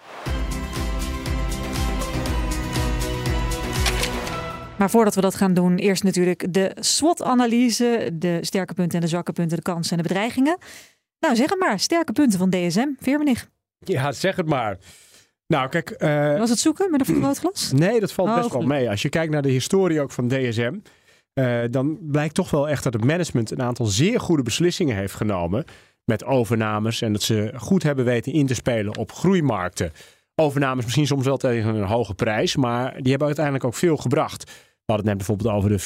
Maar 4.83 4.91
voordat 4.91 5.15
we 5.15 5.21
dat 5.21 5.35
gaan 5.35 5.55
doen, 5.55 5.77
eerst 5.77 6.03
natuurlijk 6.03 6.53
de 6.55 6.77
SWOT-analyse. 6.81 8.11
De 8.13 8.39
sterke 8.41 8.75
punten 8.75 8.95
en 8.99 9.01
de 9.05 9.11
zwakke 9.11 9.33
punten, 9.33 9.57
de 9.57 9.63
kansen 9.63 9.97
en 9.97 10.03
de 10.03 10.09
bedreigingen. 10.09 10.59
Nou, 11.21 11.37
zeg 11.37 11.51
het 11.51 11.59
maar. 11.59 11.81
Sterke 11.81 12.13
punten 12.13 12.39
van 12.39 12.51
DSM. 12.51 12.89
Veermenig. 13.01 13.49
Ja, 13.79 14.13
zeg 14.13 14.37
het 14.37 14.47
maar. 14.47 14.79
Nou, 15.47 15.69
kijk. 15.69 15.91
eh, 15.91 16.39
Was 16.39 16.51
het 16.51 16.59
zoeken 16.59 16.91
met 16.91 17.01
een 17.01 17.07
vergrootglas? 17.07 17.73
Nee, 17.77 18.01
dat 18.01 18.13
valt 18.13 18.29
Oh, 18.29 18.37
best 18.37 18.53
wel 18.53 18.63
mee. 18.63 18.91
Als 18.91 19.03
je 19.03 19.09
kijkt 19.09 19.33
naar 19.33 19.43
de 19.43 19.51
historie 19.51 20.01
ook 20.01 20.11
van 20.11 20.29
DSM, 20.29 20.79
eh, 21.33 21.61
dan 21.71 21.99
blijkt 22.01 22.35
toch 22.35 22.51
wel 22.51 22.69
echt 22.69 22.85
dat 22.85 22.93
het 22.93 23.05
management 23.05 23.51
een 23.51 23.63
aantal 23.63 23.87
zeer 23.87 24.21
goede 24.21 24.43
beslissingen 24.43 24.97
heeft 24.97 25.15
genomen 25.15 25.65
met 26.05 26.25
overnames 26.25 27.03
en 27.03 27.13
dat 27.13 27.23
ze 27.23 27.53
goed 27.57 27.83
hebben 27.83 28.05
weten 28.05 28.33
in 28.33 28.47
te 28.47 28.55
spelen 28.55 28.97
op 28.97 29.13
groeimarkten. 29.13 29.93
Overnames 30.35 30.85
misschien 30.85 31.07
soms 31.07 31.25
wel 31.25 31.37
tegen 31.37 31.75
een 31.75 31.87
hoge 31.87 32.15
prijs, 32.15 32.57
maar 32.57 32.93
die 33.01 33.11
hebben 33.11 33.27
uiteindelijk 33.27 33.65
ook 33.65 33.75
veel 33.75 33.97
gebracht. 33.97 34.51
We 34.93 34.99
hadden 34.99 35.13
het 35.13 35.27
net 35.27 35.27
bijvoorbeeld 35.27 35.57
over 35.57 35.71
de 35.71 35.79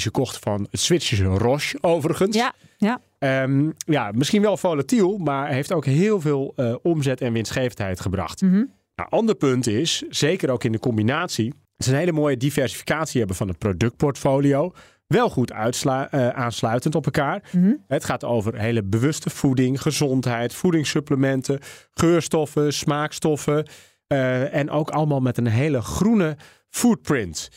ze 0.00 0.10
kocht 0.10 0.38
van 0.38 0.66
het 0.70 0.80
Zwitserse 0.80 1.24
Roche, 1.24 1.78
overigens. 1.80 2.36
Ja, 2.36 2.52
ja. 2.76 3.00
Ehm, 3.18 3.70
ja, 3.76 4.10
misschien 4.14 4.42
wel 4.42 4.56
volatiel, 4.56 5.18
maar 5.18 5.48
heeft 5.48 5.72
ook 5.72 5.84
heel 5.84 6.20
veel 6.20 6.52
eh, 6.56 6.74
omzet 6.82 7.20
en 7.20 7.32
winstgevendheid 7.32 8.00
gebracht. 8.00 8.42
Mhm. 8.42 8.64
Nou, 8.94 9.10
ander 9.10 9.34
punt 9.34 9.66
is, 9.66 10.02
zeker 10.08 10.50
ook 10.50 10.64
in 10.64 10.72
de 10.72 10.78
combinatie, 10.78 11.52
ze 11.78 11.90
een 11.90 11.96
hele 11.98 12.12
mooie 12.12 12.36
diversificatie 12.36 13.18
hebben 13.18 13.36
van 13.36 13.48
het 13.48 13.58
productportfolio. 13.58 14.72
Wel 15.06 15.30
goed 15.30 15.52
uitsla- 15.52 16.10
eh, 16.10 16.28
aansluitend 16.28 16.94
op 16.94 17.04
elkaar. 17.04 17.42
Het 17.86 18.04
gaat 18.04 18.24
over 18.24 18.58
hele 18.58 18.82
bewuste 18.82 19.30
voeding, 19.30 19.82
gezondheid, 19.82 20.54
voedingssupplementen, 20.54 21.58
geurstoffen, 21.94 22.72
smaakstoffen. 22.72 23.66
eh, 24.06 24.54
en 24.54 24.70
ook 24.70 24.90
allemaal 24.90 25.20
met 25.20 25.38
een 25.38 25.46
hele 25.46 25.80
groene 25.82 26.36
footprint. 26.76 27.48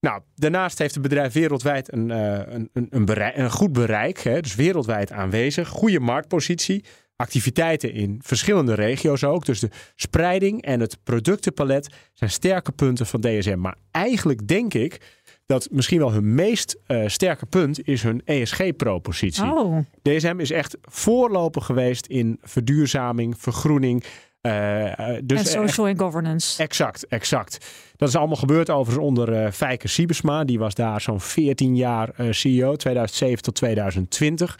Nou, 0.00 0.20
daarnaast 0.34 0.78
heeft 0.78 0.94
het 0.94 1.02
bedrijf 1.02 1.32
wereldwijd 1.32 1.92
een, 1.92 2.10
eh, 2.10 2.54
een, 2.54 2.70
een, 2.90 3.04
bereik- 3.04 3.36
een 3.36 3.50
goed 3.50 3.72
bereik. 3.72 4.18
Hè, 4.18 4.40
dus 4.40 4.54
wereldwijd 4.54 5.12
aanwezig. 5.12 5.68
Goede 5.68 6.00
marktpositie. 6.00 6.84
Activiteiten 7.16 7.92
in 7.92 8.20
verschillende 8.22 8.74
regio's 8.74 9.24
ook. 9.24 9.44
Dus 9.46 9.60
de 9.60 9.70
spreiding 9.94 10.62
en 10.62 10.80
het 10.80 10.98
productenpalet 11.04 11.94
zijn 12.12 12.30
sterke 12.30 12.72
punten 12.72 13.06
van 13.06 13.20
DSM. 13.20 13.58
Maar 13.58 13.76
eigenlijk 13.90 14.48
denk 14.48 14.74
ik 14.74 15.00
dat 15.46 15.68
misschien 15.70 15.98
wel 15.98 16.12
hun 16.12 16.34
meest 16.34 16.78
eh, 16.86 17.02
sterke 17.06 17.46
punt 17.46 17.86
is 17.88 18.02
hun 18.02 18.22
ESG-propositie. 18.24 19.44
Oh, 19.44 19.78
DSM 20.02 20.36
is 20.38 20.50
echt 20.50 20.76
voorloper 20.82 21.62
geweest 21.62 22.06
in 22.06 22.38
verduurzaming, 22.42 23.34
vergroening. 23.38 24.04
Eh, 24.46 24.86
eh, 25.16 25.20
dus 25.24 25.38
en 25.38 25.44
echt- 25.44 25.52
social 25.70 25.86
and 25.86 25.98
governance. 26.00 26.62
Exact, 26.62 27.06
exact. 27.06 27.66
Dat 27.96 28.08
is 28.08 28.16
allemaal 28.16 28.36
gebeurd 28.36 28.70
overigens 28.70 29.06
onder 29.06 29.32
eh 29.32 29.52
Fijke 29.52 29.88
Siebesma. 29.88 30.44
Die 30.44 30.58
was 30.58 30.74
daar 30.74 31.00
zo'n 31.00 31.20
14 31.20 31.76
jaar 31.76 32.10
eh, 32.16 32.26
CEO, 32.30 32.76
2007 32.76 33.42
tot 33.42 33.54
2020. 33.54 34.58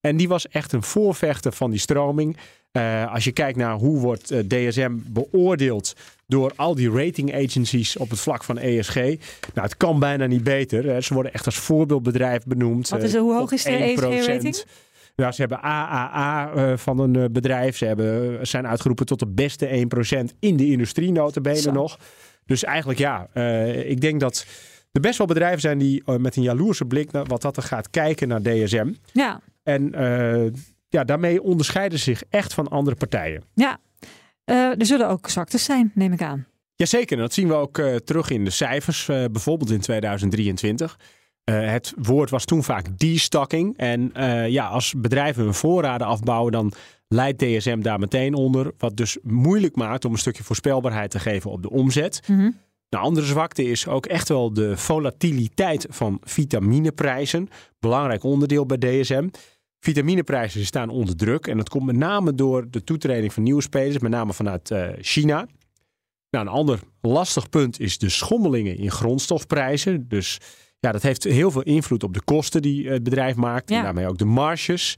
En 0.00 0.16
die 0.16 0.28
was 0.28 0.48
echt 0.48 0.72
een 0.72 0.82
voorvechter 0.82 1.52
van 1.52 1.70
die 1.70 1.80
stroming. 1.80 2.36
Eh, 2.72 3.12
als 3.12 3.24
je 3.24 3.32
kijkt 3.32 3.58
naar 3.58 3.74
hoe 3.74 3.98
wordt 4.00 4.30
eh, 4.30 4.38
DSM 4.38 4.92
beoordeeld 5.06 5.92
door 6.26 6.52
al 6.56 6.74
die 6.74 6.90
rating 6.90 7.34
agencies 7.34 7.96
op 7.96 8.10
het 8.10 8.20
vlak 8.20 8.44
van 8.44 8.58
ESG. 8.58 8.94
Nou, 8.94 9.16
het 9.54 9.76
kan 9.76 9.98
bijna 9.98 10.26
niet 10.26 10.44
beter. 10.44 10.84
hè. 10.84 11.00
Ze 11.00 11.14
worden 11.14 11.32
echt 11.32 11.46
als 11.46 11.56
voorbeeldbedrijf 11.56 12.44
benoemd. 12.44 12.88
Wat 12.88 12.98
eh, 13.00 13.04
is 13.04 13.14
er- 13.14 13.20
hoe 13.20 13.34
hoog 13.34 13.52
is 13.52 13.62
de 13.62 13.70
1%. 13.70 14.02
ESG-rating? 14.18 14.64
Nou, 15.16 15.32
ze 15.32 15.40
hebben 15.40 15.60
AAA 15.62 16.52
eh, 16.52 16.76
van 16.76 16.98
een 16.98 17.16
eh, 17.16 17.24
bedrijf. 17.30 17.76
Ze 17.76 17.84
hebben, 17.84 18.46
zijn 18.46 18.66
uitgeroepen 18.66 19.06
tot 19.06 19.18
de 19.18 19.26
beste 19.26 19.86
1% 20.24 20.36
in 20.38 20.56
de 20.56 20.66
industrie 20.66 21.12
notabene 21.12 21.56
Zo. 21.60 21.72
nog. 21.72 21.98
Dus 22.46 22.64
eigenlijk 22.64 22.98
ja, 22.98 23.28
eh, 23.32 23.90
ik 23.90 24.00
denk 24.00 24.20
dat 24.20 24.46
er 24.92 25.00
best 25.00 25.18
wel 25.18 25.26
bedrijven 25.26 25.60
zijn 25.60 25.78
die 25.78 26.02
eh, 26.04 26.16
met 26.16 26.36
een 26.36 26.42
jaloerse 26.42 26.84
blik 26.84 27.12
naar 27.12 27.24
wat 27.24 27.42
dat 27.42 27.56
er 27.56 27.62
gaat 27.62 27.90
kijken 27.90 28.28
naar 28.28 28.42
DSM. 28.42 28.92
Ja, 29.12 29.40
En 29.62 29.94
eh, 29.94 30.52
ja, 30.88 31.04
daarmee 31.04 31.42
onderscheiden 31.42 31.98
ze 31.98 32.04
zich 32.04 32.22
echt 32.30 32.54
van 32.54 32.68
andere 32.68 32.96
partijen. 32.96 33.42
ja. 33.54 33.78
Eh, 34.44 34.56
er 34.56 34.86
zullen 34.86 35.08
ook 35.08 35.28
zwaktes 35.28 35.64
zijn, 35.64 35.90
neem 35.94 36.12
ik 36.12 36.22
aan. 36.22 36.46
Jazeker, 36.74 37.16
en 37.16 37.22
dat 37.22 37.32
zien 37.32 37.48
we 37.48 37.54
ook 37.54 37.78
eh, 37.78 37.94
terug 37.96 38.30
in 38.30 38.44
de 38.44 38.50
cijfers, 38.50 39.08
eh, 39.08 39.24
bijvoorbeeld 39.32 39.70
in 39.70 39.80
2023. 39.80 40.98
Eh, 41.46 41.70
het 41.70 41.94
woord 41.96 42.30
was 42.30 42.44
toen 42.44 42.64
vaak 42.64 42.98
destocking. 42.98 43.76
En 43.76 44.12
eh, 44.12 44.48
ja, 44.48 44.66
als 44.66 44.94
bedrijven 44.96 45.42
hun 45.42 45.54
voorraden 45.54 46.06
afbouwen, 46.06 46.52
dan 46.52 46.72
leidt 47.08 47.38
DSM 47.38 47.80
daar 47.80 47.98
meteen 47.98 48.34
onder. 48.34 48.72
Wat 48.78 48.96
dus 48.96 49.18
moeilijk 49.22 49.76
maakt 49.76 50.04
om 50.04 50.12
een 50.12 50.18
stukje 50.18 50.44
voorspelbaarheid 50.44 51.10
te 51.10 51.18
geven 51.18 51.50
op 51.50 51.62
de 51.62 51.70
omzet. 51.70 52.20
Een 52.88 52.98
andere 52.98 53.26
zwakte 53.26 53.64
is 53.64 53.86
ook 53.86 54.06
echt 54.06 54.28
wel 54.28 54.52
de 54.52 54.76
volatiliteit 54.76 55.86
van 55.90 56.20
vitamineprijzen. 56.22 57.48
Belangrijk 57.78 58.22
onderdeel 58.22 58.66
bij 58.66 58.78
DSM. 58.78 59.28
Vitamineprijzen 59.80 60.66
staan 60.66 60.88
onder 60.88 61.16
druk. 61.16 61.46
En 61.46 61.56
dat 61.56 61.68
komt 61.68 61.86
met 61.86 61.96
name 61.96 62.34
door 62.34 62.70
de 62.70 62.84
toetreding 62.84 63.32
van 63.32 63.42
nieuwe 63.42 63.62
spelers, 63.62 63.98
met 63.98 64.10
name 64.10 64.32
vanuit 64.32 64.70
eh, 64.70 64.88
China. 65.00 65.46
Nou, 66.30 66.46
een 66.46 66.52
ander 66.52 66.80
lastig 67.00 67.48
punt 67.48 67.80
is 67.80 67.98
de 67.98 68.08
schommelingen 68.08 68.76
in 68.78 68.90
grondstofprijzen. 68.90 70.08
Dus 70.08 70.38
ja, 70.80 70.92
dat 70.92 71.02
heeft 71.02 71.24
heel 71.24 71.50
veel 71.50 71.62
invloed 71.62 72.02
op 72.02 72.14
de 72.14 72.22
kosten 72.24 72.62
die 72.62 72.88
het 72.88 73.02
bedrijf 73.02 73.34
maakt. 73.36 73.70
Ja. 73.70 73.76
En 73.76 73.82
daarmee 73.82 74.08
ook 74.08 74.18
de 74.18 74.24
marges. 74.24 74.96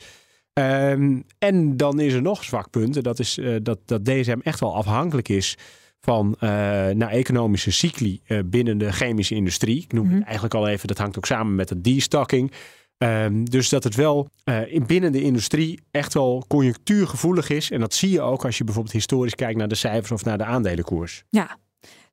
Ehm, 0.52 1.20
en 1.38 1.76
dan 1.76 2.00
is 2.00 2.12
er 2.12 2.22
nog 2.22 2.38
een 2.38 2.44
zwak 2.44 2.70
punt. 2.70 2.96
En 2.96 3.02
dat 3.02 3.18
is 3.18 3.38
eh, 3.38 3.56
dat, 3.62 3.78
dat 3.84 4.04
DSM 4.04 4.38
echt 4.42 4.60
wel 4.60 4.74
afhankelijk 4.74 5.28
is 5.28 5.56
van 6.00 6.34
eh 6.38 6.48
naar 6.88 7.08
economische 7.08 7.72
cycli 7.72 8.20
eh, 8.24 8.38
binnen 8.44 8.78
de 8.78 8.92
chemische 8.92 9.34
industrie. 9.34 9.82
Ik 9.82 9.92
noem 9.92 10.10
het 10.10 10.24
eigenlijk 10.24 10.54
al 10.54 10.68
even, 10.68 10.88
dat 10.88 10.98
hangt 10.98 11.16
ook 11.16 11.26
samen 11.26 11.54
met 11.54 11.68
de 11.68 11.80
destocking. 11.80 12.52
Ehm, 12.98 13.44
dus 13.44 13.68
dat 13.68 13.84
het 13.84 13.94
wel 13.94 14.28
eh, 14.44 14.72
in 14.72 14.86
binnen 14.86 15.12
de 15.12 15.22
industrie 15.22 15.80
echt 15.90 16.14
wel 16.14 16.44
conjunctuurgevoelig 16.48 17.50
is. 17.50 17.70
En 17.70 17.80
dat 17.80 17.94
zie 17.94 18.10
je 18.10 18.20
ook 18.20 18.44
als 18.44 18.58
je 18.58 18.64
bijvoorbeeld 18.64 18.94
historisch 18.94 19.34
kijkt 19.34 19.58
naar 19.58 19.68
de 19.68 19.74
cijfers 19.74 20.10
of 20.10 20.24
naar 20.24 20.38
de 20.38 20.44
aandelenkoers. 20.44 21.24
Ja. 21.30 21.58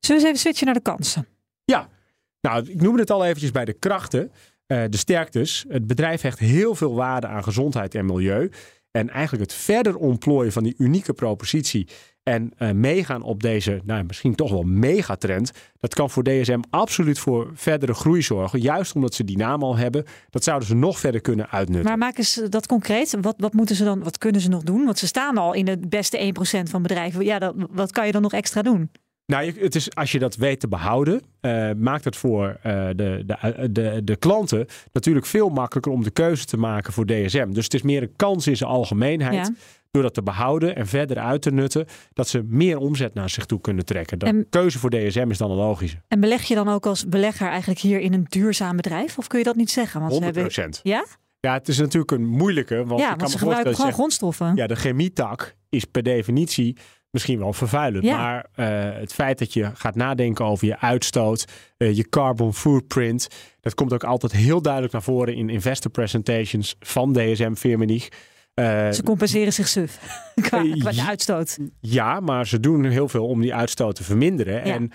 we 0.00 0.12
eens 0.12 0.24
even 0.24 0.38
switchen 0.38 0.66
naar 0.66 0.74
de 0.74 0.80
kansen? 0.80 1.26
Ja, 1.64 1.88
nou, 2.48 2.70
ik 2.70 2.82
noemde 2.82 3.00
het 3.00 3.10
al 3.10 3.24
eventjes 3.24 3.50
bij 3.50 3.64
de 3.64 3.72
krachten, 3.72 4.30
eh, 4.66 4.82
de 4.88 4.96
sterktes. 4.96 5.64
Het 5.68 5.86
bedrijf 5.86 6.20
hecht 6.20 6.38
heel 6.38 6.74
veel 6.74 6.94
waarde 6.94 7.26
aan 7.26 7.42
gezondheid 7.42 7.94
en 7.94 8.06
milieu. 8.06 8.50
En 8.90 9.10
eigenlijk 9.10 9.50
het 9.50 9.60
verder 9.60 9.96
ontplooien 9.96 10.52
van 10.52 10.62
die 10.62 10.74
unieke 10.78 11.12
propositie 11.12 11.88
en 12.22 12.52
eh, 12.56 12.70
meegaan 12.70 13.22
op 13.22 13.42
deze, 13.42 13.80
nou, 13.84 14.04
misschien 14.04 14.34
toch 14.34 14.50
wel 14.50 14.62
megatrend. 14.62 15.52
Dat 15.78 15.94
kan 15.94 16.10
voor 16.10 16.22
DSM 16.22 16.60
absoluut 16.70 17.18
voor 17.18 17.50
verdere 17.54 17.94
groei 17.94 18.22
zorgen. 18.22 18.60
Juist 18.60 18.94
omdat 18.94 19.14
ze 19.14 19.24
die 19.24 19.36
naam 19.36 19.62
al 19.62 19.76
hebben. 19.76 20.04
Dat 20.30 20.44
zouden 20.44 20.68
ze 20.68 20.74
nog 20.74 20.98
verder 20.98 21.20
kunnen 21.20 21.50
uitnutten. 21.50 21.88
Maar 21.88 21.98
maken 21.98 22.24
ze 22.24 22.48
dat 22.48 22.66
concreet? 22.66 23.16
Wat, 23.20 23.34
wat 23.38 23.52
moeten 23.52 23.76
ze 23.76 23.84
dan, 23.84 24.02
wat 24.02 24.18
kunnen 24.18 24.40
ze 24.40 24.48
nog 24.48 24.62
doen? 24.62 24.84
Want 24.84 24.98
ze 24.98 25.06
staan 25.06 25.36
al 25.36 25.52
in 25.52 25.68
het 25.68 25.88
beste 25.88 26.32
1% 26.66 26.70
van 26.70 26.82
bedrijven. 26.82 27.24
Ja, 27.24 27.38
dat, 27.38 27.54
wat 27.70 27.92
kan 27.92 28.06
je 28.06 28.12
dan 28.12 28.22
nog 28.22 28.32
extra 28.32 28.62
doen? 28.62 28.90
Nou, 29.26 29.52
het 29.60 29.74
is, 29.74 29.94
als 29.94 30.12
je 30.12 30.18
dat 30.18 30.36
weet 30.36 30.60
te 30.60 30.68
behouden, 30.68 31.22
eh, 31.40 31.70
maakt 31.76 32.04
het 32.04 32.16
voor 32.16 32.58
eh, 32.62 32.86
de, 32.94 33.22
de, 33.26 33.68
de, 33.72 34.00
de 34.04 34.16
klanten 34.16 34.66
natuurlijk 34.92 35.26
veel 35.26 35.48
makkelijker 35.48 35.92
om 35.92 36.02
de 36.02 36.10
keuze 36.10 36.44
te 36.44 36.56
maken 36.56 36.92
voor 36.92 37.06
DSM. 37.06 37.50
Dus 37.50 37.64
het 37.64 37.74
is 37.74 37.82
meer 37.82 38.02
een 38.02 38.16
kans 38.16 38.46
in 38.46 38.56
zijn 38.56 38.70
algemeenheid. 38.70 39.46
Ja. 39.46 39.54
Door 39.90 40.02
dat 40.02 40.14
te 40.14 40.22
behouden 40.22 40.76
en 40.76 40.86
verder 40.86 41.18
uit 41.18 41.42
te 41.42 41.50
nutten, 41.50 41.86
dat 42.12 42.28
ze 42.28 42.42
meer 42.42 42.78
omzet 42.78 43.14
naar 43.14 43.30
zich 43.30 43.46
toe 43.46 43.60
kunnen 43.60 43.84
trekken. 43.84 44.18
De 44.18 44.26
En- 44.26 44.46
keuze 44.50 44.78
voor 44.78 44.90
DSM 44.90 45.26
is 45.30 45.38
dan 45.38 45.50
een 45.50 45.56
logische. 45.56 45.96
En 46.08 46.20
beleg 46.20 46.42
je 46.42 46.54
dan 46.54 46.68
ook 46.68 46.86
als 46.86 47.08
belegger 47.08 47.48
eigenlijk 47.48 47.80
hier 47.80 48.00
in 48.00 48.12
een 48.12 48.26
duurzaam 48.28 48.76
bedrijf? 48.76 49.18
Of 49.18 49.26
kun 49.26 49.38
je 49.38 49.44
dat 49.44 49.56
niet 49.56 49.70
zeggen? 49.70 50.00
Want 50.00 50.12
ze 50.12 50.18
100 50.18 50.54
hebben, 50.54 50.80
ja? 50.82 51.04
Ja, 51.40 51.52
het 51.52 51.68
is 51.68 51.78
natuurlijk 51.78 52.10
een 52.10 52.26
moeilijke. 52.26 52.84
Want 52.84 53.00
ja, 53.00 53.04
ik 53.04 53.08
kan 53.08 53.18
want 53.18 53.30
ze 53.30 53.38
gebruiken 53.38 53.74
gewoon 53.74 53.92
grondstoffen. 53.92 54.54
Ja, 54.54 54.66
de 54.66 54.76
chemietak 54.76 55.54
is 55.68 55.84
per 55.84 56.02
definitie 56.02 56.76
misschien 57.16 57.38
wel 57.38 57.52
vervuilend. 57.52 58.04
Ja. 58.04 58.16
Maar 58.16 58.46
eh, 58.54 58.98
het 59.00 59.12
feit 59.12 59.38
dat 59.38 59.52
je 59.52 59.70
gaat 59.74 59.94
nadenken 59.94 60.44
over 60.44 60.66
je 60.66 60.78
uitstoot, 60.80 61.44
eh, 61.76 61.96
je 61.96 62.08
carbon 62.08 62.54
footprint, 62.54 63.28
dat 63.60 63.74
komt 63.74 63.92
ook 63.92 64.04
altijd 64.04 64.32
heel 64.32 64.62
duidelijk 64.62 64.92
naar 64.92 65.02
voren 65.02 65.34
in 65.34 65.48
investor 65.50 65.90
presentations 65.90 66.76
van 66.80 67.12
DSM 67.12 67.54
Firmenich. 67.54 68.08
Eh, 68.54 68.90
Ze 68.90 69.02
compenseren 69.02 69.52
zich 69.52 69.68
suf 69.68 69.98
qua, 70.48 70.62
qua 70.78 70.90
de 70.90 70.96
ja. 70.96 71.06
uitstoot. 71.08 71.58
ja, 71.80 72.20
maar 72.20 72.46
ze 72.46 72.60
doen 72.60 72.84
heel 72.84 73.08
veel 73.08 73.26
om 73.26 73.40
die 73.40 73.54
uitstoot 73.54 73.94
te 73.94 74.04
verminderen. 74.04 74.62
En 74.62 74.90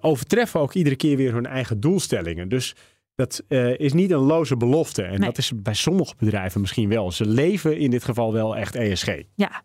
overtreffen 0.00 0.60
ook 0.60 0.74
iedere 0.74 0.96
keer 0.96 1.16
weer 1.16 1.32
hun 1.32 1.46
eigen 1.46 1.80
doelstellingen. 1.80 2.48
Dus 2.48 2.74
dat 3.14 3.42
is 3.76 3.92
niet 3.92 4.10
een 4.10 4.18
loze 4.18 4.56
belofte. 4.56 5.02
En 5.02 5.10
Nee. 5.10 5.28
dat 5.28 5.38
is 5.38 5.52
bij 5.56 5.74
sommige 5.74 6.14
bedrijven 6.18 6.60
misschien 6.60 6.88
wel. 6.88 7.12
Ze 7.12 7.26
leven 7.26 7.78
in 7.78 7.90
dit 7.90 8.04
geval 8.04 8.32
wel 8.32 8.56
echt 8.56 8.74
ESG. 8.74 9.08
Ja, 9.34 9.62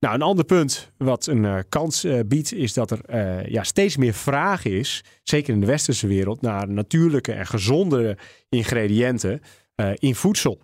Nou, 0.00 0.14
een 0.14 0.22
ander 0.22 0.44
punt 0.44 0.92
wat 0.96 1.26
een 1.26 1.44
eh, 1.44 1.58
kans 1.68 2.04
eh, 2.04 2.20
biedt, 2.26 2.52
is 2.52 2.72
dat 2.72 2.90
er 2.90 3.00
eh, 3.04 3.46
ja, 3.46 3.62
steeds 3.62 3.96
meer 3.96 4.14
vraag 4.14 4.64
is, 4.64 5.04
zeker 5.22 5.54
in 5.54 5.60
de 5.60 5.66
westerse 5.66 6.06
wereld, 6.06 6.40
naar 6.40 6.68
natuurlijke 6.68 7.32
en 7.32 7.46
gezondere 7.46 8.18
ingrediënten 8.48 9.40
in 9.94 10.14
voedsel. 10.14 10.60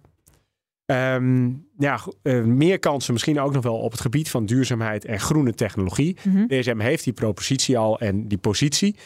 Ehm, 0.87 1.51
ja, 1.79 2.01
meer 2.45 2.79
kansen 2.79 3.13
misschien 3.13 3.41
ook 3.41 3.53
nog 3.53 3.63
wel 3.63 3.79
op 3.79 3.91
het 3.91 4.01
gebied 4.01 4.31
van 4.31 4.47
duurzaamheid 4.47 5.05
en 5.05 5.21
groene 5.21 5.55
technologie. 5.55 6.17
Mhm. 6.23 6.47
DSM 6.47 6.79
heeft 6.79 7.05
die 7.05 7.13
propositie 7.13 7.79
al 7.79 7.99
en 8.01 8.29
die 8.29 8.39
positie. 8.39 8.97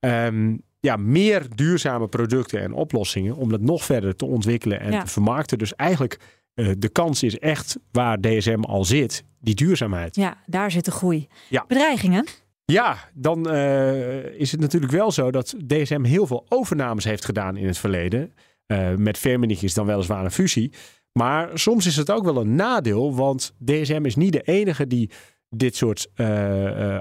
Ehm, 0.00 0.56
ja, 0.80 0.96
meer 0.96 1.46
duurzame 1.54 2.08
producten 2.08 2.60
en 2.60 2.72
oplossingen 2.72 3.36
om 3.36 3.48
dat 3.48 3.60
nog 3.60 3.84
verder 3.84 4.16
te 4.16 4.24
ontwikkelen 4.24 4.80
en 4.80 4.92
Ja. 4.92 5.02
te 5.02 5.10
vermarkten. 5.10 5.58
Dus 5.58 5.74
eigenlijk 5.74 6.18
eh, 6.54 6.70
de 6.78 6.88
kans 6.88 7.22
is 7.22 7.38
echt 7.38 7.78
waar 7.92 8.20
DSM 8.20 8.60
al 8.60 8.84
zit, 8.84 9.24
die 9.40 9.54
duurzaamheid. 9.54 10.16
ja, 10.16 10.36
daar 10.46 10.70
zit 10.70 10.84
de 10.84 10.90
groei. 10.90 11.28
Ja. 11.48 11.64
Bedreigingen? 11.68 12.26
Ja, 12.64 12.96
dan 13.14 13.50
eh, 13.50 14.24
is 14.24 14.52
het 14.52 14.60
natuurlijk 14.60 14.92
wel 14.92 15.12
zo 15.12 15.30
dat 15.30 15.54
DSM 15.66 16.02
heel 16.02 16.26
veel 16.26 16.46
overnames 16.48 17.04
heeft 17.04 17.24
gedaan 17.24 17.56
in 17.56 17.66
het 17.66 17.78
verleden. 17.78 18.32
Eh, 18.66 18.94
met 18.94 19.18
Firmenich 19.18 19.62
is 19.62 19.74
dan 19.74 19.86
weliswaar 19.86 20.24
een 20.24 20.30
fusie. 20.30 20.72
Maar 21.12 21.50
soms 21.54 21.86
is 21.86 21.96
het 21.96 22.10
ook 22.10 22.24
wel 22.24 22.36
een 22.36 22.54
nadeel, 22.54 23.14
want 23.14 23.54
DSM 23.64 24.04
is 24.04 24.16
niet 24.16 24.32
de 24.32 24.42
enige 24.42 24.86
die 24.86 25.10
dit 25.48 25.76
soort 25.76 26.08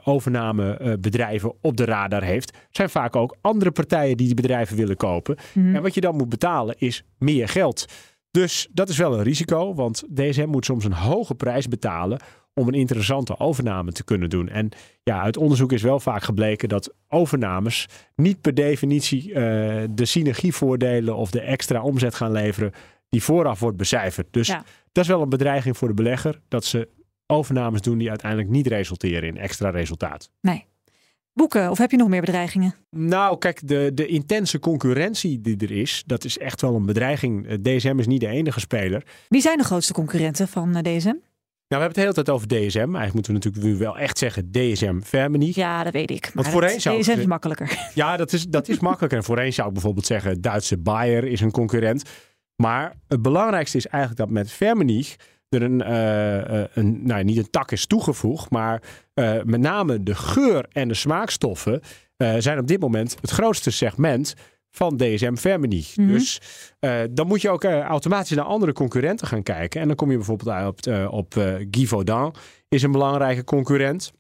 overnamebedrijven 0.04 1.54
op 1.62 1.78
de 1.78 1.86
radar 1.86 2.24
heeft. 2.24 2.54
Er 2.54 2.60
zijn 2.70 2.90
vaak 2.90 3.16
ook 3.16 3.38
andere 3.42 3.72
partijen 3.72 4.18
die 4.18 4.26
die 4.26 4.36
bedrijven 4.36 4.78
willen 4.78 4.96
kopen. 4.96 5.38
Mhm. 5.54 5.76
En 5.76 5.82
wat 5.82 5.94
je 5.94 6.02
dan 6.02 6.16
moet 6.16 6.30
betalen 6.30 6.76
is 6.78 7.04
meer 7.18 7.48
geld. 7.48 7.86
Dus 8.32 8.68
dat 8.72 8.90
is 8.90 8.98
wel 8.98 9.14
een 9.18 9.24
risico, 9.24 9.74
want 9.74 10.04
DSM 10.14 10.48
moet 10.48 10.66
soms 10.66 10.86
een 10.86 10.94
hoge 10.94 11.36
prijs 11.36 11.68
betalen 11.68 12.20
om 12.54 12.68
een 12.68 12.74
interessante 12.74 13.40
overname 13.40 13.92
te 13.92 14.04
kunnen 14.04 14.30
doen. 14.30 14.50
En 14.50 14.70
ja, 15.04 15.22
uit 15.22 15.38
onderzoek 15.38 15.72
is 15.72 15.82
wel 15.82 16.00
vaak 16.00 16.24
gebleken 16.24 16.70
dat 16.70 16.94
overnames 17.08 17.88
niet 18.16 18.42
per 18.42 18.54
definitie 18.54 19.34
eh, 19.34 19.42
de 19.90 20.06
synergievoordelen 20.06 21.16
of 21.16 21.32
de 21.32 21.42
extra 21.42 21.82
omzet 21.82 22.16
gaan 22.16 22.32
leveren 22.32 22.72
die 23.10 23.24
vooraf 23.24 23.60
wordt 23.60 23.78
becijferd. 23.78 24.28
Dus 24.32 24.48
Ja. 24.48 24.64
dat 24.92 25.04
is 25.04 25.10
wel 25.10 25.22
een 25.22 25.30
bedreiging 25.30 25.78
voor 25.78 25.88
de 25.88 25.94
belegger 25.94 26.42
dat 26.48 26.66
ze 26.66 26.88
overnames 27.28 27.82
doen 27.82 27.98
die 27.98 28.10
uiteindelijk 28.10 28.50
niet 28.50 28.68
resulteren 28.68 29.30
in 29.30 29.38
extra 29.38 29.70
resultaat. 29.70 30.32
Nee. 30.42 30.66
Boeken, 31.34 31.70
of 31.70 31.78
heb 31.78 31.92
je 31.92 31.98
nog 31.98 32.08
meer 32.08 32.22
bedreigingen? 32.22 32.76
Nou, 32.90 33.38
kijk, 33.38 33.68
de, 33.68 33.92
de 33.94 34.06
intense 34.08 34.60
concurrentie 34.60 35.42
die 35.42 35.58
er 35.58 35.72
is, 35.72 36.04
dat 36.06 36.24
is 36.24 36.38
echt 36.38 36.62
wel 36.62 36.76
een 36.76 36.86
bedreiging. 36.86 37.48
Eh, 37.48 37.54
DSM 37.78 38.00
is 38.00 38.08
niet 38.08 38.20
de 38.20 38.28
enige 38.28 38.60
speler. 38.60 39.04
Wie 39.30 39.42
zijn 39.42 39.58
de 39.58 39.64
grootste 39.64 39.94
concurrenten 39.94 40.48
van 40.48 40.76
eh, 40.76 40.82
DSM? 40.98 41.16
Nou, 41.68 41.84
we 41.84 41.88
hebben 41.88 41.88
het 41.88 41.96
de 41.96 42.02
hele 42.02 42.14
tijd 42.14 42.30
over 42.30 42.48
DSM. 42.48 42.78
Eigenlijk 42.96 43.14
moeten 43.14 43.34
we 43.34 43.40
natuurlijk 43.40 43.66
nu 43.66 43.78
wel 43.78 43.98
echt 43.98 44.18
zeggen 44.18 44.52
DSM 44.52 45.00
Vermenie. 45.02 45.52
Ja, 45.56 45.84
dat 45.84 45.94
weet 45.94 46.12
ik. 46.12 46.24
Want 46.24 46.36
Maar 46.36 46.54
voorheen 46.54 46.72
dat- 46.74 46.82
zou 46.82 47.00
DSM 47.02 47.12
is 47.12 47.22
ze- 47.22 47.28
makkelijker. 47.28 47.78
Ja, 47.94 48.18
dat 48.18 48.34
is, 48.34 48.48
dat 48.48 48.68
is 48.70 48.80
makkelijker. 48.80 49.18
En 49.18 49.24
voorheen 49.24 49.54
zou 49.54 49.68
ik 49.68 49.74
bijvoorbeeld 49.74 50.06
zeggen, 50.06 50.42
Duitse 50.42 50.78
Bayer 50.78 51.24
is 51.24 51.42
een 51.42 51.52
concurrent. 51.52 52.04
Maar 52.56 52.94
het 53.08 53.22
belangrijkste 53.22 53.78
is 53.78 53.88
eigenlijk 53.88 54.22
dat 54.24 54.32
met 54.32 54.52
Vermenich 54.52 55.16
er 55.52 55.62
een, 55.62 55.82
eh, 55.82 56.64
een 56.74 57.06
nou, 57.06 57.24
niet 57.24 57.38
een 57.38 57.50
tak 57.50 57.72
is 57.72 57.86
toegevoegd, 57.86 58.50
maar 58.50 58.82
eh, 59.14 59.42
met 59.44 59.60
name 59.60 60.04
de 60.04 60.16
geur 60.16 60.66
en 60.72 60.88
de 60.88 60.94
smaakstoffen 60.94 61.82
zijn 62.38 62.60
op 62.60 62.68
dit 62.68 62.80
moment 62.80 63.18
het 63.22 63.30
grootste 63.30 63.72
segment 63.72 64.34
van 64.70 64.98
DSM 64.98 65.36
Vermenich. 65.36 65.98
Mhm. 65.98 66.08
Dus 66.08 66.42
dan 67.12 67.28
moet 67.28 67.42
je 67.42 67.50
ook 67.50 67.64
automatisch 67.64 68.36
naar 68.36 68.46
andere 68.46 68.74
concurrenten 68.74 69.28
gaan 69.28 69.44
kijken. 69.44 69.82
En 69.82 69.88
dan 69.88 69.96
kom 69.96 70.10
je 70.10 70.16
bijvoorbeeld 70.16 70.50
uit 70.50 70.88
op, 70.88 71.14
op 71.14 71.38
eh, 71.38 71.68
Givaudan, 71.72 72.36
is 72.68 72.84
een 72.84 72.92
belangrijke 72.92 73.44
concurrent. 73.44 74.12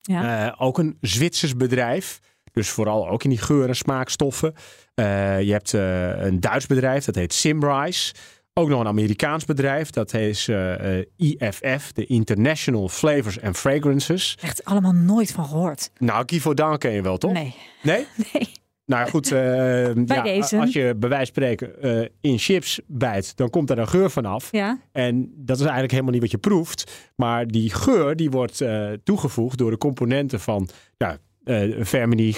Ja. 0.00 0.54
Ook 0.58 0.78
een 0.78 0.96
Zwitsers 1.00 1.56
bedrijf. 1.56 2.20
Dus 2.52 2.68
vooral 2.68 3.08
ook 3.08 3.24
in 3.24 3.30
die 3.30 3.38
geur- 3.38 3.68
en 3.68 3.76
smaakstoffen. 3.76 4.54
Je 4.94 5.48
hebt 5.50 5.72
een 5.72 6.40
Duits 6.40 6.66
bedrijf, 6.66 7.04
dat 7.04 7.14
heet 7.14 7.32
Simrise. 7.32 8.14
Ook 8.58 8.68
nog 8.68 8.80
een 8.80 8.86
Amerikaans 8.86 9.44
bedrijf, 9.44 9.90
dat 9.90 10.12
heet 10.12 10.46
eh, 10.48 10.98
eh, 10.98 11.06
IFF, 11.16 11.92
de 11.92 12.06
International 12.06 12.88
Flavors 12.88 13.40
and 13.42 13.56
Fragrances. 13.56 14.38
Echt 14.40 14.64
allemaal 14.64 14.92
nooit 14.92 15.32
van 15.32 15.44
gehoord. 15.44 15.90
Nou, 15.98 16.22
Givaudan 16.26 16.78
ken 16.78 16.92
je 16.92 17.02
wel, 17.02 17.18
toch? 17.18 17.32
Nee. 17.32 17.54
Nee? 17.82 18.06
Nee. 18.32 18.48
Nou 18.86 19.08
goed. 19.08 19.32
eh, 19.32 19.94
ja, 19.94 20.22
deze. 20.22 20.58
Als 20.58 20.72
je 20.72 20.94
bij 20.96 21.08
wijze 21.08 21.32
van 21.32 21.42
spreken 21.44 21.82
eh, 21.82 22.08
in 22.20 22.38
chips 22.38 22.80
bijt, 22.86 23.36
dan 23.36 23.50
komt 23.50 23.68
daar 23.68 23.78
een 23.78 23.88
geur 23.88 24.10
vanaf. 24.10 24.48
Ja. 24.52 24.78
En 24.92 25.32
dat 25.36 25.56
is 25.56 25.62
eigenlijk 25.62 25.92
helemaal 25.92 26.12
niet 26.12 26.22
wat 26.22 26.30
je 26.30 26.38
proeft. 26.38 27.10
Maar 27.16 27.46
die 27.46 27.74
geur 27.74 28.16
die 28.16 28.30
wordt 28.30 28.64
toegevoegd 29.04 29.58
door 29.58 29.70
de 29.70 29.78
componenten 29.78 30.40
van 30.40 30.68
ja, 30.96 31.18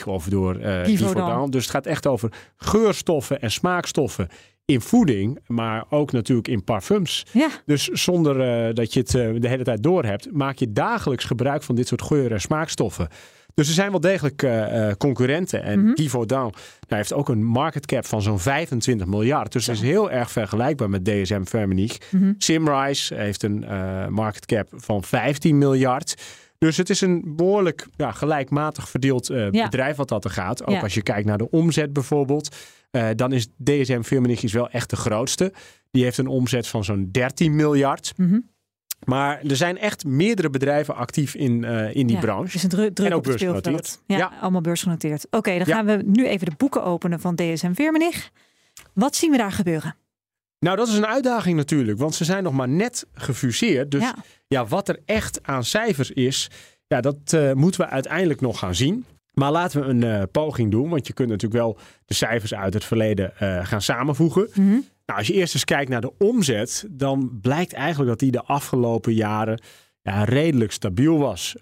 of 0.05 0.25
door 0.25 0.55
Givaudan. 0.55 0.85
Givaudan. 0.85 1.51
Dus 1.51 1.63
het 1.63 1.71
gaat 1.71 1.87
echt 1.87 2.07
over 2.07 2.33
geurstoffen 2.57 3.41
en 3.41 3.51
smaakstoffen 3.51 4.29
in 4.69 4.81
voeding, 4.81 5.39
maar 5.47 5.85
ook 5.89 6.13
natuurlijk 6.13 6.49
in 6.49 6.65
parfums. 6.65 7.27
Ja. 7.33 7.49
Dus 7.67 7.85
zonder 7.85 8.41
eh, 8.41 8.75
dat 8.75 8.93
je 8.93 9.01
het 9.01 9.15
eh, 9.15 9.29
de 9.41 9.49
hele 9.49 9.65
tijd 9.65 9.83
door 9.83 10.05
hebt, 10.05 10.33
maak 10.33 10.57
je 10.57 10.73
dagelijks 10.73 11.25
gebruik 11.25 11.63
van 11.63 11.75
dit 11.75 11.89
soort 11.89 12.03
geuren 12.03 12.31
en 12.31 12.41
smaakstoffen. 12.41 13.09
Dus 13.55 13.69
er 13.69 13.75
zijn 13.75 13.91
wel 13.91 14.01
degelijk 14.01 14.43
eh, 14.43 14.91
concurrenten. 14.99 15.63
En. 15.63 15.91
Givaudan 15.95 16.41
nou, 16.41 16.55
heeft 16.89 17.13
ook 17.13 17.29
een 17.29 17.45
market 17.45 17.87
cap 17.87 18.07
van 18.07 18.23
zo'n 18.23 18.39
25 18.39 19.07
miljard. 19.07 19.53
Dus 19.53 19.65
dat 19.65 19.75
is 19.75 19.81
heel 19.81 20.11
erg 20.11 20.31
vergelijkbaar 20.31 20.91
met 20.91 21.05
DSM 21.05 21.45
Firmenich. 21.45 21.99
Mhm. 22.11 22.33
Simrise 22.39 23.15
heeft 23.15 23.43
een 23.43 23.65
market 24.11 24.47
cap 24.47 24.69
van 24.77 25.05
15 25.05 25.59
miljard. 25.59 26.15
Dus 26.59 26.77
het 26.77 26.91
is 26.91 27.01
een 27.01 27.37
behoorlijk 27.37 27.87
ja, 27.97 28.13
gelijkmatig 28.13 28.89
verdeeld 28.89 29.31
eh, 29.31 29.51
Ja. 29.51 29.65
bedrijf 29.65 29.97
wat 29.97 30.09
dat 30.09 30.25
er 30.25 30.31
gaat. 30.31 30.63
Ook 30.67 30.75
Ja. 30.75 30.81
als 30.81 30.95
je 30.95 31.03
kijkt 31.03 31.27
naar 31.27 31.39
de 31.39 31.51
omzet 31.51 31.93
bijvoorbeeld. 31.93 32.57
eh, 32.91 33.09
dan 33.17 33.33
is 33.33 33.47
DSM 33.65 34.03
Firmenich 34.03 34.53
wel 34.53 34.69
echt 34.71 34.91
de 34.91 34.97
grootste. 34.97 35.53
Die 35.91 36.03
heeft 36.03 36.19
een 36.19 36.27
omzet 36.27 36.67
van 36.67 36.85
zo'n 36.85 37.09
13 37.13 37.57
miljard. 37.57 38.13
Mhm. 38.17 38.39
Maar 39.07 39.43
er 39.43 39.57
zijn 39.57 39.79
echt 39.79 40.05
meerdere 40.05 40.51
bedrijven 40.51 40.95
actief 40.95 41.35
in, 41.35 41.65
eh, 41.65 41.95
in 41.95 42.07
die 42.07 42.17
Ja, 42.17 42.23
branche. 42.23 42.45
Het 42.47 42.55
is 42.55 42.63
een 42.63 42.69
dru- 42.69 42.93
druk 42.93 43.07
En 43.09 43.13
ook 43.13 43.19
op 43.19 43.25
het 43.25 43.35
speelveld. 43.39 43.63
beursgenoteerd. 43.65 44.03
Ja, 44.07 44.17
Ja. 44.17 44.41
allemaal 44.41 44.61
beursgenoteerd. 44.61 45.27
Oké, 45.31 45.51
dan 45.59 45.67
Ja. 45.67 45.75
gaan 45.75 45.87
we 45.87 46.03
nu 46.07 46.27
even 46.27 46.47
de 46.47 46.57
boeken 46.57 46.83
openen 46.85 47.21
van 47.21 47.35
DSM 47.37 47.73
Firmenich. 47.75 48.31
Wat 48.93 49.17
zien 49.17 49.31
we 49.31 49.37
daar 49.37 49.53
gebeuren? 49.53 49.97
Nou, 50.59 50.77
dat 50.77 50.89
is 50.89 50.95
een 50.95 51.07
uitdaging 51.07 51.57
natuurlijk, 51.57 51.99
want 51.99 52.15
ze 52.15 52.25
zijn 52.25 52.43
nog 52.43 52.53
maar 52.53 52.69
net 52.69 53.07
gefuseerd. 53.13 53.91
Dus 53.91 54.03
Ja. 54.03 54.15
ja, 54.47 54.67
wat 54.67 54.89
er 54.89 54.99
echt 55.05 55.39
aan 55.43 55.65
cijfers 55.65 56.11
is, 56.11 56.51
ja, 56.87 57.01
dat 57.01 57.33
eh, 57.33 57.53
moeten 57.53 57.81
we 57.81 57.87
uiteindelijk 57.87 58.41
nog 58.41 58.59
gaan 58.59 58.75
zien. 58.75 59.05
Maar 59.33 59.53
laten 59.53 59.81
we 59.81 59.87
een 59.87 60.03
eh, 60.03 60.23
poging 60.33 60.71
doen, 60.71 60.89
want 60.89 61.07
je 61.07 61.13
kunt 61.13 61.29
natuurlijk 61.29 61.63
wel 61.63 61.79
de 62.05 62.15
cijfers 62.15 62.55
uit 62.55 62.75
het 62.75 62.85
verleden 62.85 63.37
eh, 63.37 63.67
gaan 63.67 63.83
samenvoegen. 63.83 64.49
Mhm. 64.55 64.69
Nou, 65.07 65.19
als 65.19 65.27
je 65.27 65.33
eerst 65.33 65.55
eens 65.55 65.65
kijkt 65.65 65.91
naar 65.91 66.01
de 66.01 66.19
omzet, 66.19 66.87
dan 66.91 67.39
blijkt 67.41 67.73
eigenlijk 67.73 68.11
dat 68.11 68.19
die 68.19 68.31
de 68.31 68.43
afgelopen 68.43 69.15
jaren 69.15 69.61
ja, 70.03 70.25
redelijk 70.25 70.73
stabiel 70.73 71.19
was. 71.19 71.57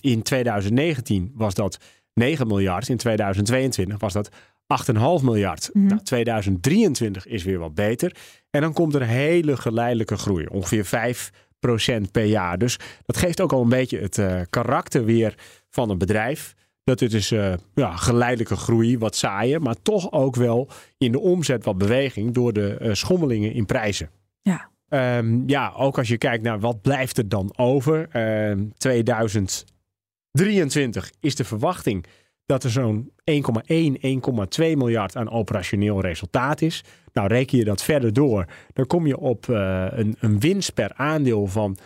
In 0.00 0.22
2019 0.22 1.32
was 1.34 1.54
dat 1.54 1.78
9 2.14 2.46
miljard, 2.46 2.88
in 2.88 2.96
2022 2.96 3.98
was 3.98 4.12
dat 4.12 4.28
8,5 4.68 5.22
miljard. 5.22 5.70
Mhm. 5.72 5.86
Nou, 5.86 6.00
2023 6.02 7.26
is 7.26 7.44
weer 7.44 7.58
wat 7.58 7.74
beter. 7.74 8.16
En 8.50 8.60
dan 8.60 8.72
komt 8.72 8.94
er 8.94 9.02
een 9.02 9.08
hele 9.08 9.56
geleidelijke 9.56 10.16
groei, 10.16 10.46
ongeveer 10.46 10.84
5% 10.84 12.10
per 12.10 12.24
jaar. 12.24 12.58
Dus 12.58 12.78
dat 13.04 13.16
geeft 13.16 13.40
ook 13.40 13.52
al 13.52 13.62
een 13.62 13.68
beetje 13.68 13.98
het 13.98 14.18
eh, 14.18 14.40
karakter 14.50 15.04
weer 15.04 15.34
van 15.70 15.90
een 15.90 15.98
bedrijf. 15.98 16.54
Dat 16.84 17.00
het 17.00 17.12
is 17.12 17.30
eh, 17.30 17.52
ja, 17.74 17.96
geleidelijke 17.96 18.56
groei, 18.56 18.98
wat 18.98 19.16
saaien, 19.16 19.62
maar 19.62 19.76
toch 19.82 20.12
ook 20.12 20.36
wel 20.36 20.68
in 20.98 21.12
de 21.12 21.20
omzet 21.20 21.64
wat 21.64 21.78
beweging 21.78 22.34
door 22.34 22.52
de 22.52 22.76
eh, 22.76 22.94
schommelingen 22.94 23.52
in 23.52 23.66
prijzen. 23.66 24.10
Ja. 24.42 24.70
Ehm, 24.88 25.48
ja, 25.48 25.72
ook 25.76 25.98
als 25.98 26.08
je 26.08 26.18
kijkt 26.18 26.42
naar 26.42 26.60
wat 26.60 26.82
blijft 26.82 27.18
er 27.18 27.28
dan 27.28 27.52
over. 27.56 28.08
Ehm 28.10 28.64
2023 28.76 31.10
is 31.20 31.34
de 31.34 31.44
verwachting 31.44 32.06
dat 32.48 32.64
er 32.64 32.70
zo'n 32.70 33.12
1,1, 33.30 33.36
1,2 33.36 34.76
miljard 34.76 35.16
aan 35.16 35.30
operationeel 35.30 36.00
resultaat 36.00 36.62
is. 36.62 36.84
Nou, 37.12 37.28
reken 37.28 37.58
je 37.58 37.64
dat 37.64 37.82
verder 37.82 38.12
door, 38.12 38.44
dan 38.72 38.86
kom 38.86 39.06
je 39.06 39.18
op 39.18 39.48
eh, 39.48 39.86
een, 39.90 40.16
een 40.20 40.40
winst 40.40 40.74
per 40.74 40.92
aandeel 40.94 41.46
van 41.46 41.76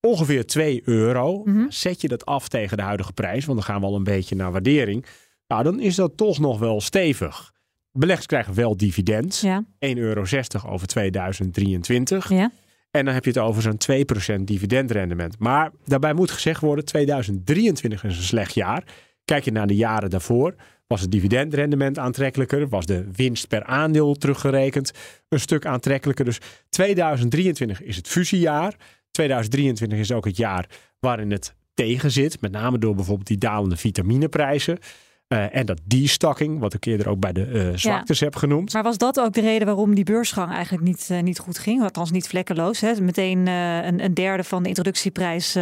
ongeveer 0.00 0.46
2 0.46 0.82
euro. 0.84 1.42
Mhm. 1.44 1.64
Zet 1.68 2.00
je 2.00 2.08
dat 2.08 2.26
af 2.26 2.48
tegen 2.48 2.76
de 2.76 2.82
huidige 2.82 3.12
prijs, 3.12 3.44
want 3.44 3.58
dan 3.58 3.66
gaan 3.66 3.80
we 3.80 3.86
al 3.86 3.96
een 3.96 4.04
beetje 4.04 4.34
naar 4.34 4.52
waardering. 4.52 5.06
Nou, 5.46 5.62
dan 5.62 5.80
is 5.80 5.94
dat 5.94 6.16
toch 6.16 6.38
nog 6.38 6.58
wel 6.58 6.80
stevig. 6.80 7.52
Beleggers 7.92 8.26
krijgen 8.26 8.54
wel 8.54 8.76
dividend. 8.76 9.38
Ja. 9.40 9.64
1,60 9.64 9.94
euro 9.94 10.24
over 10.66 10.86
2023. 10.86 12.28
Ja. 12.28 12.50
En 12.90 13.04
dan 13.04 13.14
heb 13.14 13.24
je 13.24 13.30
het 13.30 13.38
over 13.38 13.62
zo'n 13.62 14.38
2% 14.40 14.44
dividendrendement. 14.44 15.38
Maar 15.38 15.70
daarbij 15.84 16.14
moet 16.14 16.30
gezegd 16.30 16.60
worden, 16.60 16.84
2023 16.84 18.04
is 18.04 18.16
een 18.16 18.22
slecht 18.22 18.54
jaar. 18.54 18.84
Kijk 19.24 19.44
je 19.44 19.52
naar 19.52 19.66
de 19.66 19.76
jaren 19.76 20.10
daarvoor, 20.10 20.54
was 20.86 21.00
het 21.00 21.10
dividendrendement 21.10 21.98
aantrekkelijker, 21.98 22.68
was 22.68 22.86
de 22.86 23.08
winst 23.12 23.48
per 23.48 23.64
aandeel 23.64 24.14
teruggerekend 24.14 24.92
een 25.28 25.40
stuk 25.40 25.66
aantrekkelijker. 25.66 26.24
Dus 26.24 26.38
2023 26.68 27.82
is 27.82 27.96
het 27.96 28.08
fusiejaar. 28.08 28.74
2023 29.10 29.98
is 29.98 30.12
ook 30.12 30.24
het 30.24 30.36
jaar 30.36 30.66
waarin 30.98 31.30
het 31.30 31.54
tegen 31.74 32.10
zit, 32.10 32.40
met 32.40 32.52
name 32.52 32.78
door 32.78 32.94
bijvoorbeeld 32.94 33.26
die 33.26 33.38
dalende 33.38 33.76
vitamineprijzen. 33.76 34.78
Eh, 35.26 35.56
en 35.56 35.66
dat 35.66 35.80
destocking, 35.84 36.58
wat 36.58 36.74
ik 36.74 36.84
eerder 36.84 37.08
ook 37.08 37.20
bij 37.20 37.32
de 37.32 37.44
eh, 37.44 37.68
zwaktes 37.74 38.20
heb 38.20 38.36
genoemd. 38.36 38.72
Maar 38.72 38.82
was 38.82 38.98
dat 38.98 39.20
ook 39.20 39.32
de 39.32 39.40
reden 39.40 39.66
waarom 39.66 39.94
die 39.94 40.04
beursgang 40.04 40.52
eigenlijk 40.52 40.84
niet, 40.84 41.06
eh, 41.10 41.22
niet 41.22 41.38
goed 41.38 41.58
ging? 41.58 41.82
Althans 41.82 42.10
niet 42.10 42.28
vlekkeloos. 42.28 42.80
Hè? 42.80 43.00
Meteen 43.00 43.46
een, 43.46 44.04
een 44.04 44.14
derde 44.14 44.44
van 44.44 44.62
de 44.62 44.68
introductieprijs 44.68 45.56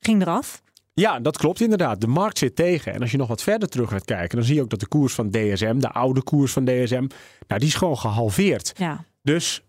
ging 0.00 0.22
eraf. 0.22 0.62
Ja, 0.98 1.20
dat 1.20 1.36
klopt 1.36 1.60
inderdaad. 1.60 2.00
De 2.00 2.06
markt 2.06 2.38
zit 2.38 2.56
tegen. 2.56 2.92
En 2.92 3.00
als 3.00 3.10
je 3.10 3.16
nog 3.16 3.28
wat 3.28 3.42
verder 3.42 3.68
terug 3.68 3.90
gaat 3.90 4.04
kijken, 4.04 4.36
dan 4.36 4.46
zie 4.46 4.54
je 4.54 4.62
ook 4.62 4.70
dat 4.70 4.80
de 4.80 4.88
koers 4.88 5.14
van 5.14 5.30
DSM, 5.30 5.78
de 5.78 5.90
oude 5.90 6.22
koers 6.22 6.52
van 6.52 6.64
DSM, 6.64 7.06
nou, 7.46 7.60
die 7.60 7.68
is 7.68 7.74
gewoon 7.74 7.98
gehalveerd. 7.98 8.72
Ja. 8.76 9.04
Dus 9.22 9.62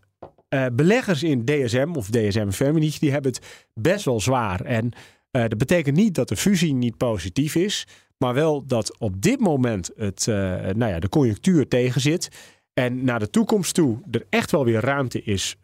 eh, 0.49 0.65
beleggers 0.71 1.23
in 1.23 1.45
DSM 1.45 1.89
of 1.93 2.09
DSM 2.09 2.49
Firmenich, 2.49 2.99
die 2.99 3.11
hebben 3.11 3.31
het 3.31 3.67
best 3.73 4.05
wel 4.05 4.19
zwaar. 4.19 4.61
En 4.61 4.91
eh, 5.31 5.41
dat 5.41 5.57
betekent 5.57 5.95
niet 5.95 6.15
dat 6.15 6.27
de 6.27 6.35
fusie 6.35 6.73
niet 6.73 6.97
positief 6.97 7.55
is, 7.55 7.87
maar 8.17 8.33
wel 8.33 8.65
dat 8.65 8.97
op 8.99 9.21
dit 9.21 9.39
moment 9.39 9.91
het, 9.95 10.27
eh, 10.27 10.35
nou 10.75 10.91
ja, 10.91 10.99
de 10.99 11.09
conjunctuur 11.09 11.67
tegenzit. 11.67 12.29
En 12.73 13.03
naar 13.03 13.19
de 13.19 13.29
toekomst 13.29 13.73
toe 13.73 13.99
er 14.11 14.25
echt 14.29 14.51
wel 14.51 14.65
weer 14.65 14.81
ruimte 14.81 15.23
is 15.23 15.55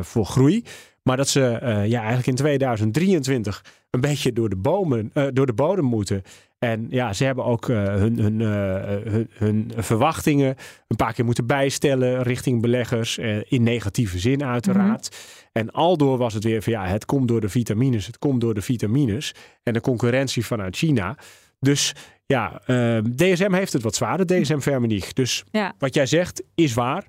voor 0.00 0.26
groei. 0.26 0.64
Maar 1.02 1.16
dat 1.16 1.28
ze 1.28 1.40
ja, 1.86 1.98
eigenlijk 1.98 2.26
in 2.26 2.34
2023 2.34 3.62
een 3.90 4.00
beetje 4.00 4.32
door 4.32 4.48
de, 4.48 4.56
bomen, 4.56 5.10
eh, 5.14 5.26
door 5.32 5.46
de 5.46 5.52
bodem 5.52 5.84
moeten. 5.84 6.22
En 6.58 6.86
ja, 6.90 7.12
ze 7.12 7.24
hebben 7.24 7.44
ook 7.44 7.68
uh, 7.68 7.84
hun, 7.84 8.18
hun, 8.18 8.40
uh, 8.40 8.50
hun, 9.12 9.30
hun, 9.32 9.72
verwachtingen 9.76 10.56
een 10.88 10.96
paar 10.96 11.12
keer 11.12 11.24
moeten 11.24 11.46
bijstellen 11.46 12.22
richting 12.22 12.60
beleggers. 12.60 13.18
In 13.48 13.62
negatieve 13.62 14.18
zin 14.18 14.44
uiteraard. 14.44 15.10
Mm 15.10 15.16
-hmm. 15.16 15.48
En 15.52 15.70
aldoor 15.70 16.18
was 16.18 16.34
het 16.34 16.44
weer 16.44 16.62
van 16.62 16.72
ja, 16.72 16.86
het 16.86 17.04
komt 17.04 17.28
door 17.28 17.40
de 17.40 17.48
vitamines. 17.48 18.06
Het 18.06 18.18
komt 18.18 18.40
door 18.40 18.54
de 18.54 18.62
vitamines. 18.62 19.34
En 19.62 19.72
de 19.72 19.80
concurrentie 19.80 20.46
vanuit 20.46 20.76
China. 20.76 21.16
Dus 21.60 21.94
ja, 22.26 22.62
DSM 23.16 23.52
heeft 23.52 23.72
het 23.72 23.82
wat 23.82 23.94
zwaarder. 23.94 24.26
DSM 24.26 24.58
Vermenich. 24.58 25.12
Dus 25.12 25.44
ja. 25.50 25.74
wat 25.78 25.94
jij 25.94 26.06
zegt 26.06 26.42
is 26.54 26.74
waar. 26.74 27.06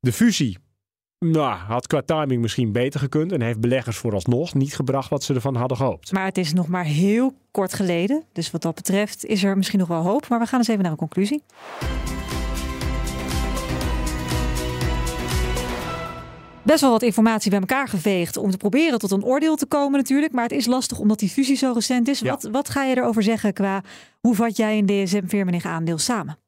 De 0.00 0.12
fusie 0.12 0.58
nou, 1.30 1.56
had 1.56 1.86
qua 1.86 2.02
timing 2.02 2.40
misschien 2.40 2.72
beter 2.72 3.00
gekund. 3.00 3.32
En 3.32 3.40
heeft 3.40 3.60
beleggers 3.60 3.96
vooralsnog 3.96 4.54
niet 4.54 4.74
gebracht 4.74 5.10
wat 5.10 5.22
ze 5.22 5.34
ervan 5.34 5.56
hadden 5.56 5.76
gehoopt. 5.76 6.12
Maar 6.12 6.24
het 6.24 6.38
is 6.38 6.52
nog 6.52 6.68
maar 6.68 6.84
heel 6.84 7.34
kort 7.50 7.74
geleden. 7.74 8.22
Dus 8.32 8.50
wat 8.50 8.62
dat 8.62 8.74
betreft 8.74 9.24
is 9.24 9.44
er 9.44 9.56
misschien 9.56 9.78
nog 9.78 9.88
wel 9.88 10.02
hoop. 10.02 10.28
Maar 10.28 10.38
we 10.38 10.46
gaan 10.46 10.58
eens 10.58 10.68
even 10.68 10.82
naar 10.82 10.90
een 10.90 10.98
conclusie. 10.98 11.42
Best 16.62 16.80
wel 16.80 16.90
wat 16.90 17.02
informatie 17.02 17.50
bij 17.50 17.60
elkaar 17.60 17.88
geveegd 17.88 18.36
om 18.36 18.50
te 18.50 18.56
proberen 18.56 18.98
tot 18.98 19.10
een 19.10 19.24
oordeel 19.24 19.56
te 19.56 19.66
komen 19.66 19.98
natuurlijk. 19.98 20.32
Maar 20.32 20.42
het 20.42 20.52
is 20.52 20.66
lastig 20.66 20.98
omdat 20.98 21.18
die 21.18 21.28
fusie 21.28 21.56
zo 21.56 21.72
recent 21.74 22.08
is. 22.08 22.18
Ja. 22.18 22.30
Wat, 22.30 22.48
wat 22.52 22.68
ga 22.68 22.84
je 22.84 22.96
erover 22.96 23.22
zeggen 23.22 23.52
qua 23.52 23.82
hoe 24.20 24.34
vat 24.34 24.56
jij 24.56 24.78
een 24.78 24.86
DSM-Firmenich 24.86 25.64
aandeel 25.64 25.98
samen? 25.98 26.38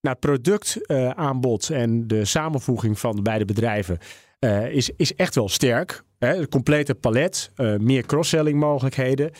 Nou, 0.00 0.16
het 0.18 0.20
productaanbod 0.20 1.70
uh, 1.70 1.80
en 1.80 2.06
de 2.06 2.24
samenvoeging 2.24 2.98
van 2.98 3.16
de 3.16 3.22
beide 3.22 3.44
bedrijven 3.44 3.98
uh, 4.40 4.70
is, 4.70 4.90
is 4.96 5.14
echt 5.14 5.34
wel 5.34 5.48
sterk. 5.48 6.02
Hè? 6.18 6.36
Het 6.36 6.48
complete 6.48 6.94
palet, 6.94 7.50
uh, 7.56 7.76
meer 7.76 8.06
cross-selling 8.06 8.58
mogelijkheden. 8.58 9.30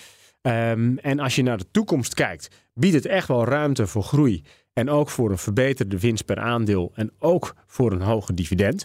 Um, 0.42 0.99
en 0.99 1.18
als 1.18 1.35
je 1.35 1.42
naar 1.42 1.59
de 1.59 1.70
toekomst 1.70 2.14
kijkt, 2.14 2.49
biedt 2.75 2.94
het 2.94 3.07
echt 3.07 3.29
wel 3.29 3.44
ruimte 3.44 3.87
voor 3.87 4.03
groei. 4.03 4.44
En 4.73 4.90
ook 4.90 5.11
voor 5.11 5.31
een 5.31 5.38
verbeterde 5.38 5.99
winst 5.99 6.25
per 6.25 6.38
aandeel. 6.38 6.92
En 6.94 7.12
ook 7.18 7.55
voor 7.66 7.92
een 7.92 8.03
hoger 8.03 8.35
dividend. 8.35 8.85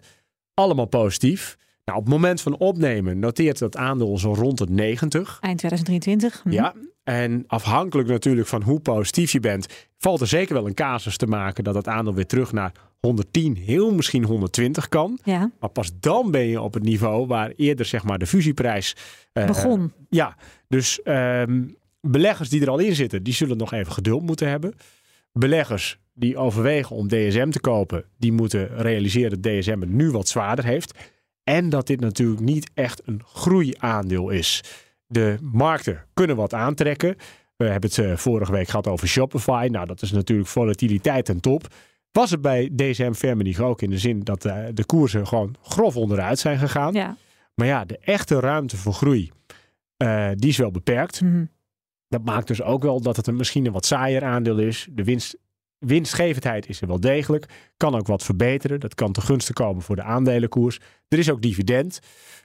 Allemaal 0.53 0.85
positief. 0.85 1.57
Nou, 1.85 1.97
op 1.97 2.05
het 2.05 2.13
moment 2.13 2.41
van 2.41 2.57
opnemen 2.57 3.19
noteert 3.19 3.59
dat 3.59 3.77
aandeel 3.77 4.17
zo 4.17 4.33
rond 4.33 4.57
de 4.57 4.65
90. 4.69 5.37
Eind 5.41 5.57
2023. 5.57 6.41
Hm. 6.43 6.51
Ja, 6.51 6.73
en 7.03 7.43
afhankelijk 7.47 8.07
natuurlijk 8.07 8.47
van 8.47 8.61
hoe 8.61 8.79
positief 8.79 9.31
je 9.31 9.39
bent, 9.39 9.87
valt 9.97 10.21
er 10.21 10.27
zeker 10.27 10.53
wel 10.53 10.67
een 10.67 10.73
casus 10.73 11.17
te 11.17 11.27
maken 11.27 11.63
dat 11.63 11.75
het 11.75 11.87
aandeel 11.87 12.13
weer 12.13 12.25
terug 12.25 12.51
naar 12.51 12.71
110, 12.99 13.55
heel 13.55 13.93
misschien 13.93 14.23
120 14.23 14.89
kan. 14.89 15.19
Ja. 15.23 15.51
Maar 15.59 15.69
pas 15.69 15.91
dan 15.99 16.31
ben 16.31 16.45
je 16.45 16.61
op 16.61 16.73
het 16.73 16.83
niveau 16.83 17.27
waar 17.27 17.51
eerder 17.55 17.85
zeg 17.85 18.03
maar 18.03 18.17
de 18.17 18.27
fusieprijs 18.27 18.95
uh, 19.33 19.45
begon. 19.45 19.91
Ja, 20.09 20.35
dus 20.67 20.99
um, 21.03 21.75
beleggers 22.01 22.49
die 22.49 22.61
er 22.61 22.69
al 22.69 22.79
in 22.79 22.95
zitten, 22.95 23.23
die 23.23 23.33
zullen 23.33 23.57
nog 23.57 23.73
even 23.73 23.91
geduld 23.91 24.21
moeten 24.21 24.49
hebben. 24.49 24.73
Beleggers 25.31 25.99
die 26.13 26.37
overwegen 26.37 26.95
om 26.95 27.07
DSM 27.07 27.49
te 27.49 27.59
kopen, 27.59 28.05
die 28.17 28.31
moeten 28.31 28.77
realiseren 28.77 29.41
dat 29.41 29.53
DSM 29.53 29.79
het 29.79 29.89
nu 29.89 30.11
wat 30.11 30.27
zwaarder 30.27 30.65
heeft. 30.65 31.13
En 31.45 31.69
dat 31.69 31.87
dit 31.87 31.99
natuurlijk 31.99 32.41
niet 32.41 32.69
echt 32.73 33.01
een 33.07 33.21
groeiaandeel 33.25 34.29
is. 34.29 34.63
De 35.07 35.37
markten 35.41 36.05
kunnen 36.13 36.35
wat 36.35 36.53
aantrekken. 36.53 37.15
We 37.55 37.65
hebben 37.65 37.89
het 37.89 37.99
uh, 37.99 38.17
vorige 38.17 38.51
week 38.51 38.67
gehad 38.67 38.87
over 38.87 39.07
Shopify. 39.07 39.67
Nou, 39.71 39.85
dat 39.85 40.01
is 40.01 40.11
natuurlijk 40.11 40.49
volatiliteit 40.49 41.29
en 41.29 41.39
top. 41.39 41.67
Was 42.11 42.31
het 42.31 42.41
bij 42.41 42.69
DSM 42.75 43.13
Firmenich 43.13 43.59
ook 43.59 43.81
in 43.81 43.89
de 43.89 43.97
zin 43.97 44.19
dat 44.19 44.45
uh, 44.45 44.65
de 44.73 44.85
koersen 44.85 45.27
gewoon 45.27 45.55
grof 45.61 45.97
onderuit 45.97 46.39
zijn 46.39 46.57
gegaan. 46.57 46.93
Ja. 46.93 47.17
Maar 47.55 47.67
ja, 47.67 47.85
de 47.85 47.97
echte 47.97 48.39
ruimte 48.39 48.77
voor 48.77 48.93
groei, 48.93 49.31
uh, 49.97 50.29
die 50.35 50.49
is 50.49 50.57
wel 50.57 50.71
beperkt. 50.71 51.21
Mm 51.21 51.31
-hmm. 51.31 51.49
Dat 52.07 52.23
maakt 52.23 52.47
dus 52.47 52.61
ook 52.61 52.83
wel 52.83 53.01
dat 53.01 53.15
het 53.15 53.27
een 53.27 53.35
misschien 53.35 53.65
een 53.65 53.71
wat 53.71 53.85
saaier 53.85 54.23
aandeel 54.23 54.57
is. 54.57 54.87
De 54.91 55.03
winst, 55.03 55.37
winstgevendheid 55.85 56.69
is 56.69 56.81
er 56.81 56.87
wel 56.87 56.99
degelijk. 56.99 57.45
Kan 57.77 57.95
ook 57.95 58.07
wat 58.07 58.23
verbeteren. 58.23 58.79
Dat 58.79 58.95
kan 58.95 59.11
te 59.11 59.21
gunste 59.21 59.53
komen 59.53 59.81
voor 59.81 59.95
de 59.95 60.03
aandelenkoers. 60.03 60.79
Er 61.07 61.19
is 61.19 61.29
ook 61.29 61.41
dividend. 61.41 61.99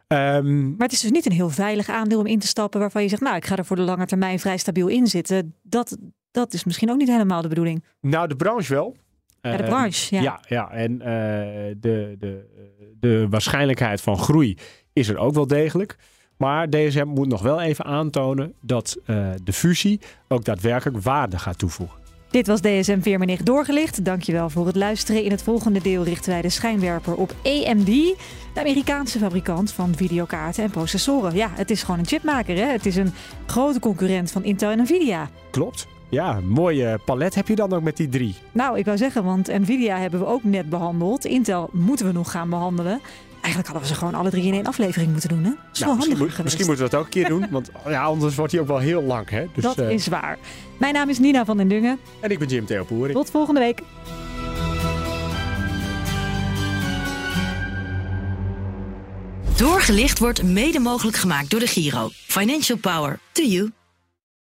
Um, 0.08 0.68
maar 0.68 0.86
het 0.86 0.92
is 0.92 1.00
dus 1.00 1.10
niet 1.10 1.26
een 1.26 1.32
heel 1.32 1.50
veilig 1.50 1.88
aandeel 1.88 2.18
om 2.18 2.26
in 2.26 2.38
te 2.38 2.46
stappen 2.46 2.80
waarvan 2.80 3.02
je 3.02 3.08
zegt, 3.08 3.22
nou, 3.22 3.36
ik 3.36 3.44
ga 3.44 3.56
er 3.56 3.64
voor 3.64 3.76
de 3.76 3.82
lange 3.82 4.06
termijn 4.06 4.38
vrij 4.38 4.56
stabiel 4.56 4.88
in 4.88 5.06
zitten. 5.06 5.54
Dat, 5.62 5.96
dat 6.30 6.52
is 6.52 6.64
misschien 6.64 6.90
ook 6.90 6.98
niet 6.98 7.08
helemaal 7.08 7.42
de 7.42 7.48
bedoeling. 7.48 7.84
Nou, 8.00 8.28
de 8.28 8.36
branche 8.36 8.74
wel. 8.74 8.96
Ja, 9.40 9.56
de 9.56 9.62
branche, 9.62 10.14
ja. 10.14 10.20
Uh, 10.20 10.24
ja, 10.24 10.40
ja. 10.48 10.70
en 10.70 10.92
uh, 10.92 11.06
de, 11.80 12.16
de, 12.18 12.44
de 13.00 13.26
waarschijnlijkheid 13.30 14.00
van 14.00 14.18
groei 14.18 14.58
is 14.92 15.08
er 15.08 15.16
ook 15.16 15.34
wel 15.34 15.46
degelijk. 15.46 15.96
Maar 16.36 16.70
DSM 16.70 17.06
moet 17.06 17.28
nog 17.28 17.42
wel 17.42 17.60
even 17.60 17.84
aantonen 17.84 18.54
dat 18.60 18.96
uh, 19.06 19.30
de 19.42 19.52
fusie 19.52 20.00
ook 20.28 20.44
daadwerkelijk 20.44 21.02
waarde 21.02 21.38
gaat 21.38 21.58
toevoegen. 21.58 21.98
Dit 22.30 22.46
was 22.46 22.60
DSM 22.60 23.00
Veermenich 23.00 23.42
doorgelicht. 23.42 24.04
Dankjewel 24.04 24.50
voor 24.50 24.66
het 24.66 24.76
luisteren. 24.76 25.24
In 25.24 25.30
het 25.30 25.42
volgende 25.42 25.80
deel 25.82 26.02
richten 26.02 26.30
wij 26.30 26.42
de 26.42 26.48
schijnwerper 26.48 27.14
op 27.14 27.34
AMD, 27.42 27.86
de 27.86 28.60
Amerikaanse 28.60 29.18
fabrikant 29.18 29.72
van 29.72 29.94
videokaarten 29.94 30.64
en 30.64 30.70
processoren. 30.70 31.34
Ja, 31.34 31.50
het 31.52 31.70
is 31.70 31.82
gewoon 31.82 32.00
een 32.00 32.06
chipmaker. 32.06 32.56
Hè? 32.56 32.64
Het 32.64 32.86
is 32.86 32.96
een 32.96 33.12
grote 33.46 33.80
concurrent 33.80 34.30
van 34.30 34.44
Intel 34.44 34.70
en 34.70 34.82
Nvidia. 34.82 35.30
Klopt. 35.50 35.86
Ja, 36.08 36.40
mooie 36.40 36.98
palet 37.04 37.34
heb 37.34 37.48
je 37.48 37.54
dan 37.54 37.72
ook 37.72 37.82
met 37.82 37.96
die 37.96 38.08
drie. 38.08 38.34
Nou, 38.52 38.78
ik 38.78 38.84
wou 38.84 38.96
zeggen, 38.96 39.24
want 39.24 39.46
Nvidia 39.46 39.98
hebben 39.98 40.20
we 40.20 40.26
ook 40.26 40.44
net 40.44 40.68
behandeld. 40.68 41.24
Intel 41.24 41.68
moeten 41.72 42.06
we 42.06 42.12
nog 42.12 42.30
gaan 42.30 42.50
behandelen. 42.50 43.00
Eigenlijk 43.42 43.66
hadden 43.66 43.82
we 43.82 43.94
ze 43.94 43.94
gewoon 43.94 44.14
alle 44.14 44.30
drie 44.30 44.44
in 44.44 44.52
één 44.52 44.66
aflevering 44.66 45.12
moeten 45.12 45.28
doen. 45.28 45.44
Hè? 45.44 45.50
Dat 45.50 45.58
is 45.72 45.78
nou, 45.78 45.84
wel 45.84 45.94
misschien, 45.94 46.16
handig 46.16 46.36
moet, 46.36 46.44
misschien 46.44 46.66
moeten 46.66 46.84
we 46.84 46.90
dat 46.90 47.00
ook 47.00 47.06
een 47.06 47.12
keer 47.12 47.28
doen. 47.28 47.46
Want 47.50 47.70
ja, 47.86 48.02
anders 48.02 48.34
wordt 48.34 48.52
hij 48.52 48.60
ook 48.60 48.66
wel 48.66 48.78
heel 48.78 49.02
lang. 49.02 49.30
Hè? 49.30 49.46
Dus, 49.54 49.62
dat 49.62 49.78
uh... 49.78 49.90
is 49.90 50.06
waar. 50.06 50.38
Mijn 50.78 50.94
naam 50.94 51.08
is 51.08 51.18
Nina 51.18 51.44
van 51.44 51.56
den 51.56 51.68
Dungen. 51.68 51.98
En 52.20 52.30
ik 52.30 52.38
ben 52.38 52.48
Jim 52.48 52.66
Theopoering. 52.66 53.16
Tot 53.16 53.30
volgende 53.30 53.60
week. 53.60 53.82
Doorgelicht 59.56 60.18
wordt 60.18 60.42
mede 60.42 60.78
mogelijk 60.78 61.16
gemaakt 61.16 61.50
door 61.50 61.60
de 61.60 61.66
Giro. 61.66 62.08
Financial 62.12 62.78
Power. 62.78 63.18
To 63.32 63.42
you. 63.42 63.70